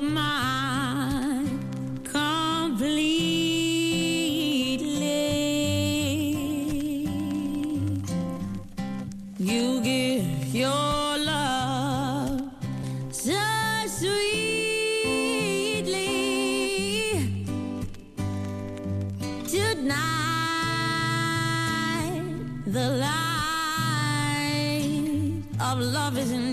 love 26.01 26.17
is 26.17 26.31
in 26.31 26.50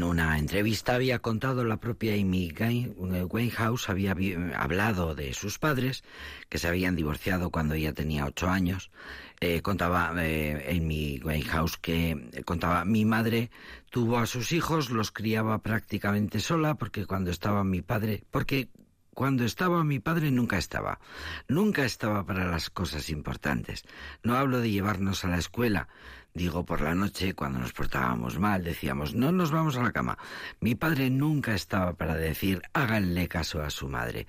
En 0.00 0.04
una 0.04 0.38
entrevista 0.38 0.94
había 0.94 1.18
contado 1.18 1.62
la 1.62 1.76
propia 1.76 2.14
Amy 2.14 2.48
Gai- 2.48 2.94
Winehouse, 2.96 3.90
había 3.90 4.16
hablado 4.56 5.14
de 5.14 5.34
sus 5.34 5.58
padres, 5.58 6.04
que 6.48 6.56
se 6.56 6.68
habían 6.68 6.96
divorciado 6.96 7.50
cuando 7.50 7.74
ella 7.74 7.92
tenía 7.92 8.24
ocho 8.24 8.48
años. 8.48 8.90
Eh, 9.40 9.60
contaba 9.60 10.10
eh, 10.16 10.74
Amy 10.74 11.20
Winehouse 11.22 11.76
que 11.76 12.12
eh, 12.32 12.42
contaba, 12.44 12.86
mi 12.86 13.04
madre 13.04 13.50
tuvo 13.90 14.16
a 14.16 14.24
sus 14.24 14.52
hijos, 14.52 14.88
los 14.88 15.10
criaba 15.12 15.58
prácticamente 15.58 16.40
sola, 16.40 16.76
porque 16.76 17.04
cuando 17.04 17.30
estaba 17.30 17.62
mi 17.62 17.82
padre, 17.82 18.24
porque 18.30 18.70
cuando 19.12 19.44
estaba 19.44 19.84
mi 19.84 19.98
padre 19.98 20.30
nunca 20.30 20.56
estaba. 20.56 20.98
Nunca 21.46 21.84
estaba 21.84 22.24
para 22.24 22.46
las 22.46 22.70
cosas 22.70 23.10
importantes. 23.10 23.84
No 24.22 24.36
hablo 24.38 24.60
de 24.60 24.70
llevarnos 24.70 25.26
a 25.26 25.28
la 25.28 25.36
escuela. 25.36 25.88
Digo, 26.32 26.64
por 26.64 26.80
la 26.80 26.94
noche, 26.94 27.34
cuando 27.34 27.58
nos 27.58 27.72
portábamos 27.72 28.38
mal, 28.38 28.62
decíamos, 28.62 29.14
no 29.14 29.32
nos 29.32 29.50
vamos 29.50 29.76
a 29.76 29.82
la 29.82 29.90
cama. 29.90 30.16
Mi 30.60 30.76
padre 30.76 31.10
nunca 31.10 31.54
estaba 31.54 31.94
para 31.94 32.14
decir, 32.14 32.62
háganle 32.72 33.26
caso 33.26 33.60
a 33.62 33.70
su 33.70 33.88
madre. 33.88 34.28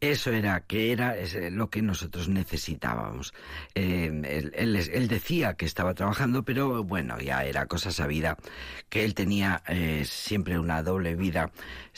Eso 0.00 0.30
era 0.30 0.60
que 0.60 0.92
era 0.92 1.16
eh, 1.16 1.50
lo 1.50 1.70
que 1.70 1.80
nosotros 1.80 2.28
necesitábamos. 2.28 3.32
Eh, 3.74 4.52
él, 4.54 4.76
él 4.76 5.08
decía 5.08 5.54
que 5.54 5.64
estaba 5.64 5.94
trabajando, 5.94 6.44
pero 6.44 6.84
bueno, 6.84 7.18
ya 7.18 7.44
era 7.44 7.66
cosa 7.66 7.90
sabida 7.90 8.36
que 8.88 9.04
él 9.04 9.14
tenía 9.14 9.62
eh, 9.68 10.04
siempre 10.04 10.58
una 10.58 10.82
doble 10.82 11.14
vida. 11.16 11.50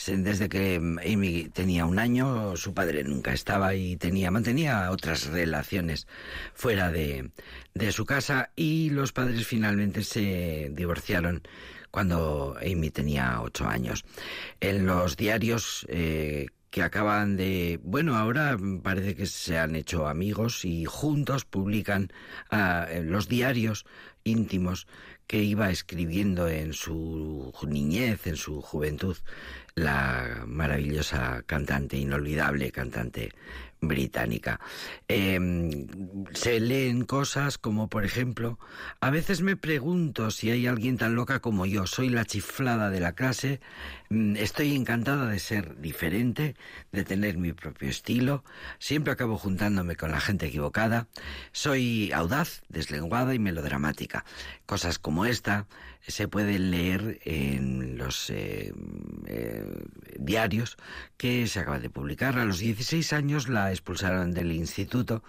Desde 0.06 0.48
que 0.48 0.78
mm, 0.80 0.98
Amy 0.98 1.48
tenía 1.52 1.86
un 1.86 1.98
año, 1.98 2.56
su 2.56 2.72
padre 2.72 3.04
nunca 3.04 3.32
estaba 3.32 3.74
y 3.74 3.96
tenía, 3.96 4.30
mantenía 4.30 4.90
otras 4.90 5.26
relaciones 5.26 6.06
fuera 6.54 6.90
de, 6.90 7.30
de 7.74 7.92
su 7.92 8.04
casa 8.04 8.50
y 8.56 8.90
los 8.90 9.12
padres 9.12 9.39
finalmente 9.44 10.02
se 10.02 10.70
divorciaron 10.72 11.42
cuando 11.90 12.56
Amy 12.60 12.90
tenía 12.90 13.40
ocho 13.42 13.66
años. 13.66 14.04
En 14.60 14.86
los 14.86 15.16
diarios 15.16 15.86
eh, 15.88 16.46
que 16.70 16.82
acaban 16.82 17.36
de... 17.36 17.80
Bueno, 17.82 18.16
ahora 18.16 18.56
parece 18.82 19.16
que 19.16 19.26
se 19.26 19.58
han 19.58 19.74
hecho 19.74 20.06
amigos 20.06 20.64
y 20.64 20.84
juntos 20.84 21.44
publican 21.44 22.12
ah, 22.50 22.86
los 23.02 23.28
diarios 23.28 23.86
íntimos 24.22 24.86
que 25.26 25.42
iba 25.42 25.70
escribiendo 25.70 26.48
en 26.48 26.72
su 26.72 27.52
niñez, 27.68 28.26
en 28.26 28.36
su 28.36 28.60
juventud, 28.60 29.16
la 29.76 30.42
maravillosa 30.46 31.42
cantante, 31.46 31.96
inolvidable 31.96 32.72
cantante 32.72 33.30
británica. 33.80 34.60
Eh, 35.08 35.38
se 36.32 36.60
leen 36.60 37.04
cosas 37.04 37.58
como, 37.58 37.88
por 37.88 38.04
ejemplo, 38.04 38.58
a 39.00 39.10
veces 39.10 39.40
me 39.40 39.56
pregunto 39.56 40.30
si 40.30 40.50
hay 40.50 40.66
alguien 40.66 40.98
tan 40.98 41.14
loca 41.14 41.40
como 41.40 41.66
yo. 41.66 41.86
Soy 41.86 42.08
la 42.08 42.24
chiflada 42.24 42.90
de 42.90 43.00
la 43.00 43.14
clase, 43.14 43.60
mm, 44.10 44.36
estoy 44.36 44.74
encantada 44.74 45.28
de 45.28 45.38
ser 45.38 45.80
diferente, 45.80 46.56
de 46.92 47.04
tener 47.04 47.38
mi 47.38 47.52
propio 47.52 47.88
estilo, 47.88 48.44
siempre 48.78 49.12
acabo 49.12 49.38
juntándome 49.38 49.96
con 49.96 50.10
la 50.10 50.20
gente 50.20 50.46
equivocada, 50.46 51.08
soy 51.52 52.12
audaz, 52.12 52.62
deslenguada 52.68 53.34
y 53.34 53.38
melodramática. 53.38 54.24
Cosas 54.66 54.98
como 54.98 55.24
esta 55.24 55.66
se 56.06 56.28
pueden 56.28 56.70
leer 56.70 57.20
en 57.24 57.98
los 57.98 58.30
eh, 58.30 58.72
eh, 59.26 59.64
diarios 60.18 60.76
que 61.16 61.46
se 61.46 61.60
acaba 61.60 61.78
de 61.78 61.90
publicar. 61.90 62.38
A 62.38 62.44
los 62.44 62.58
16 62.58 63.12
años 63.12 63.48
la 63.48 63.70
expulsaron 63.70 64.32
del 64.32 64.52
instituto 64.52 65.22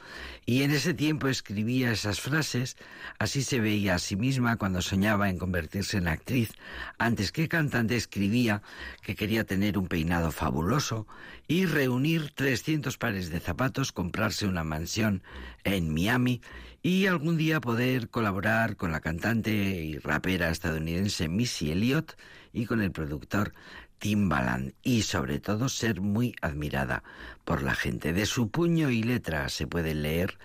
y 0.46 0.64
en 0.64 0.72
ese 0.72 0.94
tiempo 0.94 1.28
escribía 1.28 1.92
esas 1.92 2.22
frases. 2.22 2.78
Así 3.20 3.44
se 3.44 3.60
veía 3.60 3.96
a 3.96 4.00
sí 4.00 4.16
misma 4.16 4.58
cuando 4.58 4.82
soñaba 4.82 5.30
en 5.30 5.38
convertirse 5.38 5.98
en 5.98 6.08
actriz. 6.08 6.52
Antes 6.98 7.32
que 7.32 7.48
cantante 7.48 7.96
escribía 7.96 8.62
que 9.02 9.16
quería 9.16 9.44
tener 9.44 9.78
un 9.78 9.88
peinado 9.88 10.32
fabuloso 10.32 11.08
y 11.48 11.66
reunir 11.66 12.32
300 12.32 12.98
pares 12.98 13.30
de 13.30 13.40
zapatos, 13.40 13.92
comprarse 13.92 14.48
una 14.48 14.64
mansión 14.64 15.22
en 15.64 15.94
Miami 15.94 16.42
y 16.84 17.06
algún 17.06 17.38
día 17.38 17.62
poder 17.62 18.10
colaborar 18.10 18.76
con 18.76 18.92
la 18.92 19.02
cantante 19.02 19.52
y 19.52 19.98
rapera 20.00 20.50
estadounidense 20.50 21.28
Missy 21.30 21.72
Elliott 21.72 22.18
y 22.54 22.66
con 22.66 22.82
el 22.82 22.92
productor 22.92 23.54
Timbaland 24.00 24.74
y 24.82 25.04
sobre 25.04 25.40
todo 25.40 25.70
ser 25.70 26.02
muy 26.02 26.36
admirada 26.42 27.04
por 27.46 27.62
la 27.62 27.76
gente. 27.76 28.14
De 28.14 28.26
su 28.26 28.50
puño 28.50 28.90
y 28.90 29.04
letra 29.04 29.48
se 29.50 29.68
puede 29.68 29.94
leer 29.94 30.40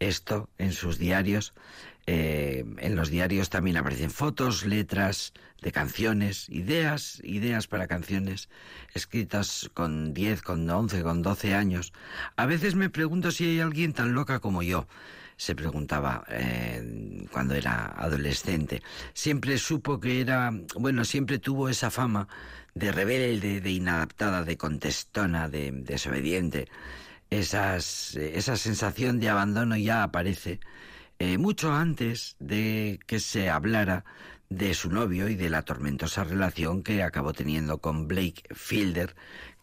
esto 0.00 0.48
en 0.58 0.72
sus 0.72 0.98
diarios 0.98 1.54
Eh, 2.08 2.64
en 2.78 2.94
los 2.94 3.10
diarios 3.10 3.50
también 3.50 3.76
aparecen 3.76 4.10
fotos, 4.12 4.64
letras 4.64 5.32
de 5.60 5.72
canciones, 5.72 6.48
ideas, 6.48 7.20
ideas 7.24 7.66
para 7.66 7.88
canciones 7.88 8.48
escritas 8.94 9.68
con 9.74 10.14
10, 10.14 10.42
con 10.42 10.70
11, 10.70 11.02
con 11.02 11.22
12 11.22 11.54
años. 11.54 11.92
A 12.36 12.46
veces 12.46 12.76
me 12.76 12.90
pregunto 12.90 13.32
si 13.32 13.44
hay 13.46 13.58
alguien 13.60 13.92
tan 13.92 14.14
loca 14.14 14.38
como 14.38 14.62
yo 14.62 14.86
se 15.36 15.54
preguntaba 15.54 16.24
eh, 16.28 17.26
cuando 17.30 17.54
era 17.54 17.86
adolescente. 17.96 18.82
Siempre 19.12 19.58
supo 19.58 20.00
que 20.00 20.20
era, 20.20 20.50
bueno, 20.78 21.04
siempre 21.04 21.38
tuvo 21.38 21.68
esa 21.68 21.90
fama 21.90 22.28
de 22.74 22.92
rebelde, 22.92 23.60
de 23.60 23.70
inadaptada, 23.70 24.44
de 24.44 24.56
contestona, 24.56 25.48
de 25.48 25.72
desobediente. 25.72 26.68
Esas, 27.30 28.14
esa 28.16 28.56
sensación 28.56 29.18
de 29.18 29.28
abandono 29.28 29.76
ya 29.76 30.02
aparece 30.02 30.60
eh, 31.18 31.38
mucho 31.38 31.72
antes 31.72 32.36
de 32.38 33.00
que 33.06 33.20
se 33.20 33.50
hablara 33.50 34.04
de 34.48 34.74
su 34.74 34.90
novio 34.90 35.28
y 35.28 35.34
de 35.34 35.50
la 35.50 35.62
tormentosa 35.62 36.22
relación 36.22 36.82
que 36.82 37.02
acabó 37.02 37.32
teniendo 37.32 37.78
con 37.78 38.06
Blake 38.06 38.42
Fielder, 38.54 39.16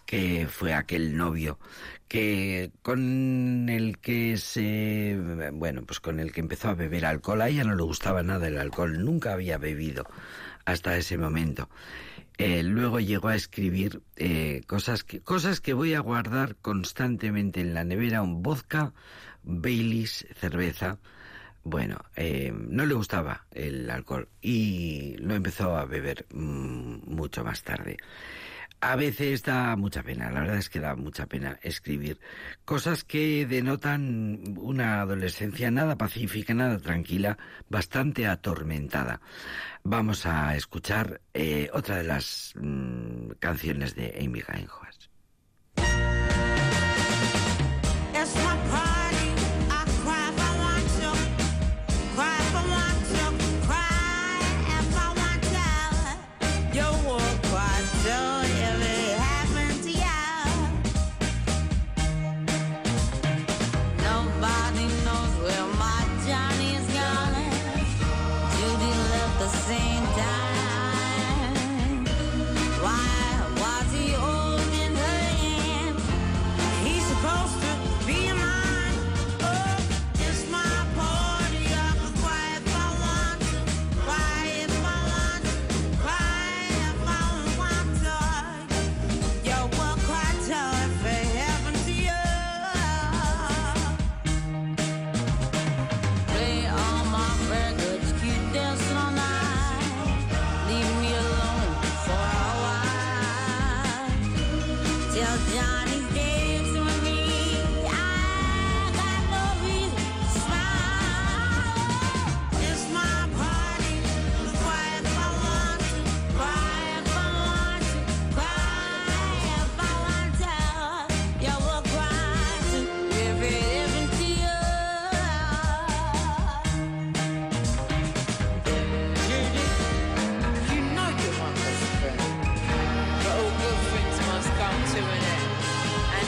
que 0.06 0.47
fue 0.47 0.74
aquel 0.74 1.16
novio 1.18 1.60
que 2.08 2.72
con 2.84 3.70
el 3.70 3.97
que 3.97 4.38
se 4.38 5.18
bueno 5.51 5.84
pues 5.84 5.99
con 5.99 6.20
el 6.20 6.32
que 6.32 6.41
empezó 6.41 6.70
a 6.70 6.76
beber 6.76 7.06
alcohol. 7.06 7.41
A 7.41 7.49
ella 7.49 7.64
no 7.64 7.76
le 7.76 7.82
gustaba 7.84 8.22
nada 8.22 8.47
el 8.47 8.60
alcohol 8.60 9.04
nunca 9.04 9.34
había 9.34 9.58
bebido 9.58 10.06
hasta 10.66 10.95
ese 10.95 11.18
momento. 11.18 11.70
Eh, 12.38 12.64
luego 12.64 12.99
llegó 12.99 13.30
a 13.30 13.36
escribir 13.36 14.01
eh, 14.16 14.62
cosas 14.68 15.04
que 15.04 15.22
cosas 15.22 15.62
que 15.62 15.74
voy 15.74 15.93
a 15.93 15.99
guardar 15.99 16.56
constantemente 16.58 17.62
en 17.62 17.74
la 17.74 17.84
nevera 17.84 18.22
un 18.22 18.43
vodka 18.43 18.93
Baileys 19.43 20.28
cerveza. 20.36 20.99
Bueno, 21.64 21.97
eh, 22.16 22.54
no 22.54 22.86
le 22.86 22.93
gustaba 22.93 23.45
el 23.51 23.89
alcohol 23.89 24.28
y 24.41 25.16
lo 25.18 25.34
empezó 25.34 25.76
a 25.78 25.86
beber 25.86 26.26
mm, 26.32 27.14
mucho 27.16 27.43
más 27.43 27.64
tarde. 27.64 27.97
A 28.86 28.98
veces 28.98 29.44
da 29.44 29.78
mucha 29.78 30.04
pena, 30.04 30.30
la 30.30 30.42
verdad 30.42 30.58
es 30.58 30.70
que 30.70 30.82
da 30.82 30.94
mucha 30.94 31.26
pena 31.26 31.58
escribir 31.64 32.20
cosas 32.66 33.06
que 33.06 33.46
denotan 33.46 34.44
una 34.58 35.00
adolescencia 35.00 35.72
nada 35.72 35.98
pacífica, 35.98 36.54
nada 36.54 36.78
tranquila, 36.80 37.38
bastante 37.70 38.28
atormentada. 38.28 39.22
Vamos 39.86 40.26
a 40.26 40.58
escuchar 40.58 41.22
eh, 41.34 41.70
otra 41.72 41.96
de 41.96 42.04
las 42.04 42.54
mm, 42.60 43.32
canciones 43.40 43.96
de 43.96 44.20
Amy 44.20 44.44
Winehouse. 44.50 45.12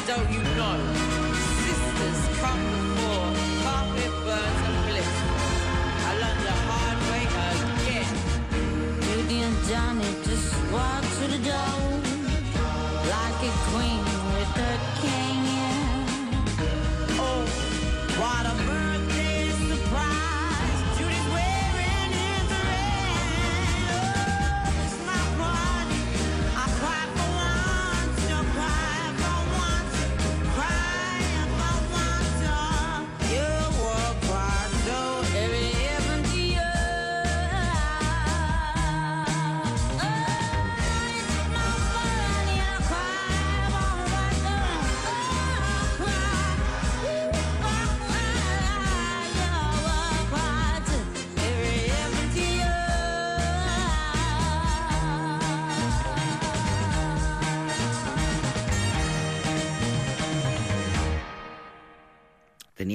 Don't 0.08 0.32
you 0.32 0.44
know, 0.56 0.94
sisters 1.66 2.38
come 2.40 2.64
before 2.64 3.34
carpet 3.64 4.12
burns 4.24 4.65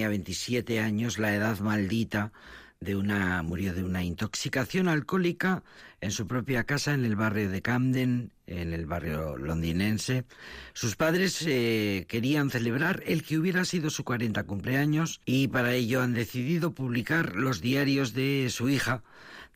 Tenía 0.00 0.08
27 0.08 0.80
años, 0.80 1.18
la 1.18 1.34
edad 1.34 1.58
maldita 1.58 2.32
de 2.80 2.96
una 2.96 3.42
murió 3.42 3.74
de 3.74 3.84
una 3.84 4.02
intoxicación 4.02 4.88
alcohólica 4.88 5.62
en 6.00 6.10
su 6.10 6.26
propia 6.26 6.64
casa 6.64 6.94
en 6.94 7.04
el 7.04 7.16
barrio 7.16 7.50
de 7.50 7.60
Camden, 7.60 8.32
en 8.46 8.72
el 8.72 8.86
barrio 8.86 9.36
londinense. 9.36 10.24
Sus 10.72 10.96
padres 10.96 11.44
eh, 11.46 12.06
querían 12.08 12.48
celebrar 12.48 13.02
el 13.04 13.22
que 13.24 13.36
hubiera 13.36 13.66
sido 13.66 13.90
su 13.90 14.02
40 14.04 14.42
cumpleaños 14.44 15.20
y 15.26 15.48
para 15.48 15.74
ello 15.74 16.00
han 16.00 16.14
decidido 16.14 16.72
publicar 16.72 17.36
los 17.36 17.60
diarios 17.60 18.14
de 18.14 18.48
su 18.48 18.70
hija, 18.70 19.02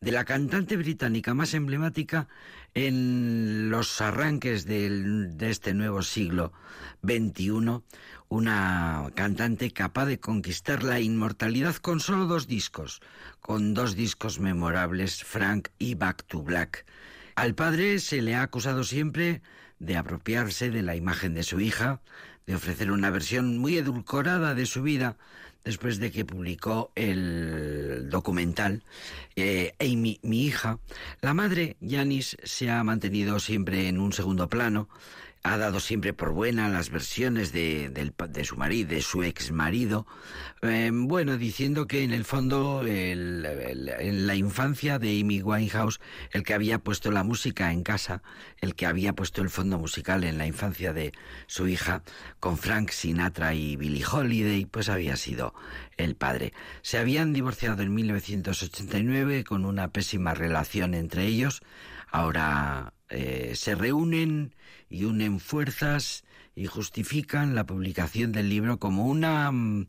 de 0.02 0.12
la 0.12 0.26
cantante 0.26 0.76
británica 0.76 1.32
más 1.32 1.54
emblemática 1.54 2.28
en 2.74 3.70
los 3.70 3.98
arranques 4.02 4.66
de 4.66 5.34
este 5.48 5.72
nuevo 5.72 6.02
siglo 6.02 6.52
XXI, 7.02 7.80
una 8.34 9.10
cantante 9.14 9.70
capaz 9.70 10.06
de 10.06 10.18
conquistar 10.18 10.82
la 10.82 10.98
inmortalidad 10.98 11.76
con 11.76 12.00
solo 12.00 12.26
dos 12.26 12.48
discos, 12.48 13.00
con 13.40 13.74
dos 13.74 13.94
discos 13.94 14.40
memorables, 14.40 15.22
Frank 15.22 15.68
y 15.78 15.94
Back 15.94 16.24
to 16.24 16.42
Black. 16.42 16.84
Al 17.36 17.54
padre 17.54 18.00
se 18.00 18.22
le 18.22 18.34
ha 18.34 18.42
acusado 18.42 18.82
siempre 18.82 19.40
de 19.78 19.96
apropiarse 19.96 20.70
de 20.70 20.82
la 20.82 20.96
imagen 20.96 21.34
de 21.34 21.44
su 21.44 21.60
hija, 21.60 22.00
de 22.46 22.56
ofrecer 22.56 22.90
una 22.90 23.10
versión 23.10 23.58
muy 23.58 23.76
edulcorada 23.76 24.54
de 24.54 24.66
su 24.66 24.82
vida, 24.82 25.16
después 25.64 25.98
de 25.98 26.10
que 26.10 26.24
publicó 26.24 26.90
el 26.96 28.08
documental 28.10 28.82
eh, 29.36 29.74
Amy, 29.78 30.18
mi 30.22 30.44
hija. 30.44 30.80
La 31.20 31.34
madre, 31.34 31.76
Janis, 31.80 32.36
se 32.42 32.70
ha 32.70 32.82
mantenido 32.82 33.38
siempre 33.38 33.88
en 33.88 34.00
un 34.00 34.12
segundo 34.12 34.48
plano, 34.48 34.88
ha 35.46 35.58
dado 35.58 35.78
siempre 35.78 36.14
por 36.14 36.32
buena 36.32 36.70
las 36.70 36.88
versiones 36.88 37.52
de, 37.52 37.90
de 37.90 38.44
su 38.44 38.56
marido, 38.56 38.88
de 38.88 39.02
su 39.02 39.22
ex 39.22 39.52
marido, 39.52 40.06
bueno, 40.62 41.36
diciendo 41.36 41.86
que 41.86 42.02
en 42.02 42.12
el 42.12 42.24
fondo 42.24 42.82
en 42.86 44.26
la 44.26 44.34
infancia 44.34 44.98
de 44.98 45.20
Amy 45.20 45.42
Winehouse, 45.42 46.00
el 46.32 46.44
que 46.44 46.54
había 46.54 46.78
puesto 46.78 47.10
la 47.10 47.24
música 47.24 47.70
en 47.72 47.82
casa, 47.82 48.22
el 48.62 48.74
que 48.74 48.86
había 48.86 49.12
puesto 49.12 49.42
el 49.42 49.50
fondo 49.50 49.78
musical 49.78 50.24
en 50.24 50.38
la 50.38 50.46
infancia 50.46 50.94
de 50.94 51.12
su 51.46 51.68
hija 51.68 52.02
con 52.40 52.56
Frank 52.56 52.88
Sinatra 52.88 53.52
y 53.52 53.76
Billie 53.76 54.06
Holiday, 54.10 54.64
pues 54.64 54.88
había 54.88 55.16
sido 55.16 55.52
el 55.98 56.16
padre. 56.16 56.54
Se 56.80 56.96
habían 56.96 57.34
divorciado 57.34 57.82
en 57.82 57.92
1989 57.92 59.44
con 59.44 59.66
una 59.66 59.88
pésima 59.88 60.32
relación 60.32 60.94
entre 60.94 61.26
ellos. 61.26 61.60
Ahora 62.10 62.93
eh, 63.08 63.52
se 63.54 63.74
reúnen 63.74 64.54
y 64.88 65.04
unen 65.04 65.40
fuerzas 65.40 66.24
y 66.56 66.66
justifican 66.66 67.54
la 67.54 67.64
publicación 67.66 68.32
del 68.32 68.48
libro 68.48 68.78
como 68.78 69.06
una 69.06 69.50
mm, 69.50 69.86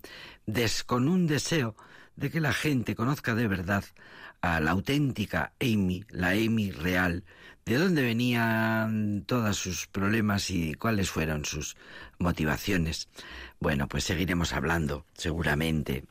con 0.85 1.07
un 1.07 1.27
deseo 1.27 1.75
de 2.15 2.31
que 2.31 2.39
la 2.39 2.53
gente 2.53 2.95
conozca 2.95 3.35
de 3.35 3.47
verdad 3.47 3.83
a 4.41 4.59
la 4.59 4.71
auténtica 4.71 5.53
Amy, 5.59 6.05
la 6.09 6.29
Amy 6.29 6.71
real, 6.71 7.23
de 7.65 7.77
dónde 7.77 8.03
venían 8.03 9.23
todos 9.25 9.57
sus 9.57 9.87
problemas 9.87 10.51
y 10.51 10.75
cuáles 10.75 11.09
fueron 11.09 11.45
sus 11.45 11.75
motivaciones. 12.19 13.09
Bueno, 13.59 13.87
pues 13.87 14.03
seguiremos 14.03 14.53
hablando, 14.53 15.05
seguramente. 15.13 16.05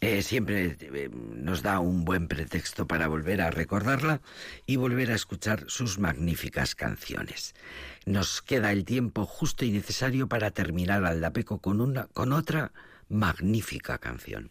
Eh, 0.00 0.22
siempre 0.22 0.76
eh, 0.78 1.10
nos 1.10 1.62
da 1.62 1.80
un 1.80 2.04
buen 2.04 2.28
pretexto 2.28 2.86
para 2.86 3.08
volver 3.08 3.40
a 3.40 3.50
recordarla 3.50 4.20
y 4.66 4.76
volver 4.76 5.10
a 5.10 5.14
escuchar 5.14 5.64
sus 5.68 5.98
magníficas 5.98 6.74
canciones. 6.74 7.54
Nos 8.04 8.42
queda 8.42 8.72
el 8.72 8.84
tiempo 8.84 9.24
justo 9.24 9.64
y 9.64 9.70
necesario 9.70 10.28
para 10.28 10.50
terminar 10.50 11.04
al 11.04 11.20
Dapeco 11.20 11.58
con 11.58 11.80
una 11.80 12.08
con 12.08 12.32
otra 12.32 12.72
magnífica 13.08 13.98
canción. 13.98 14.50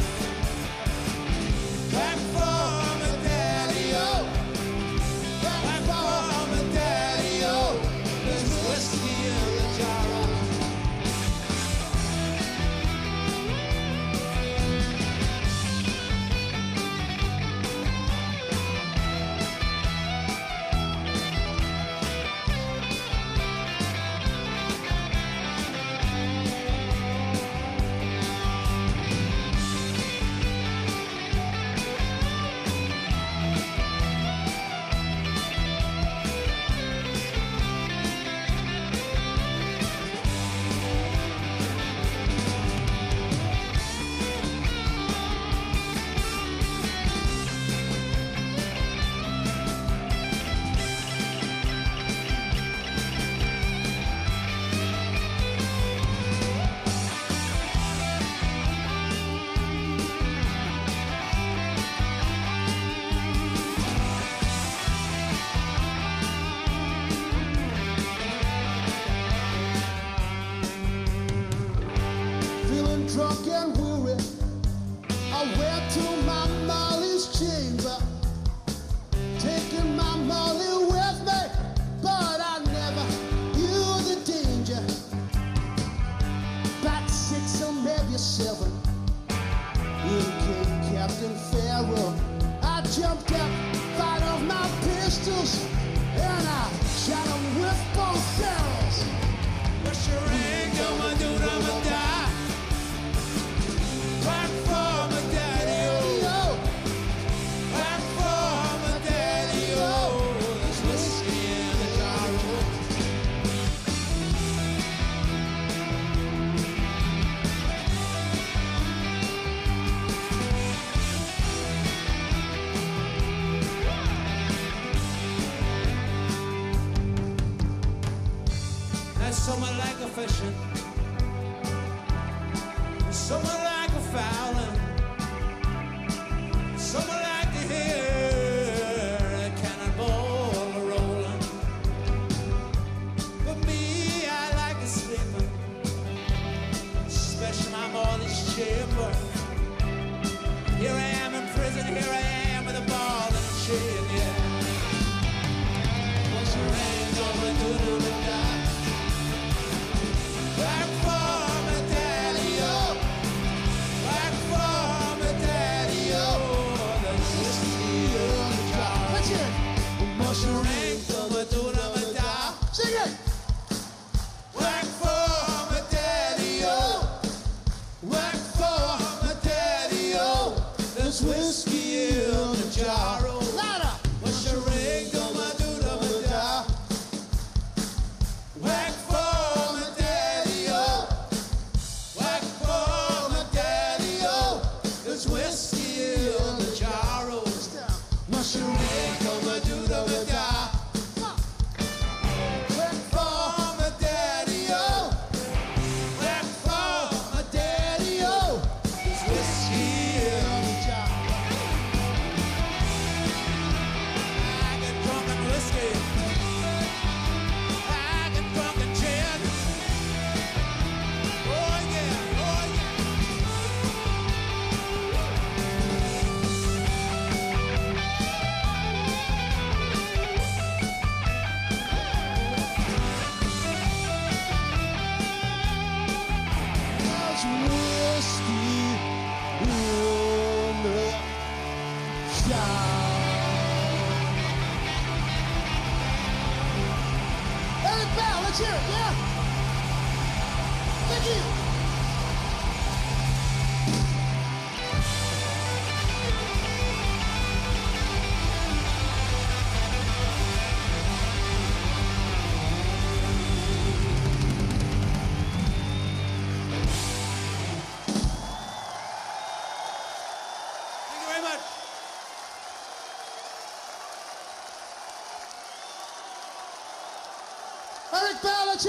I 91.73 92.81
jumped 92.81 93.31
up, 93.31 93.70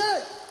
う。 0.02 0.41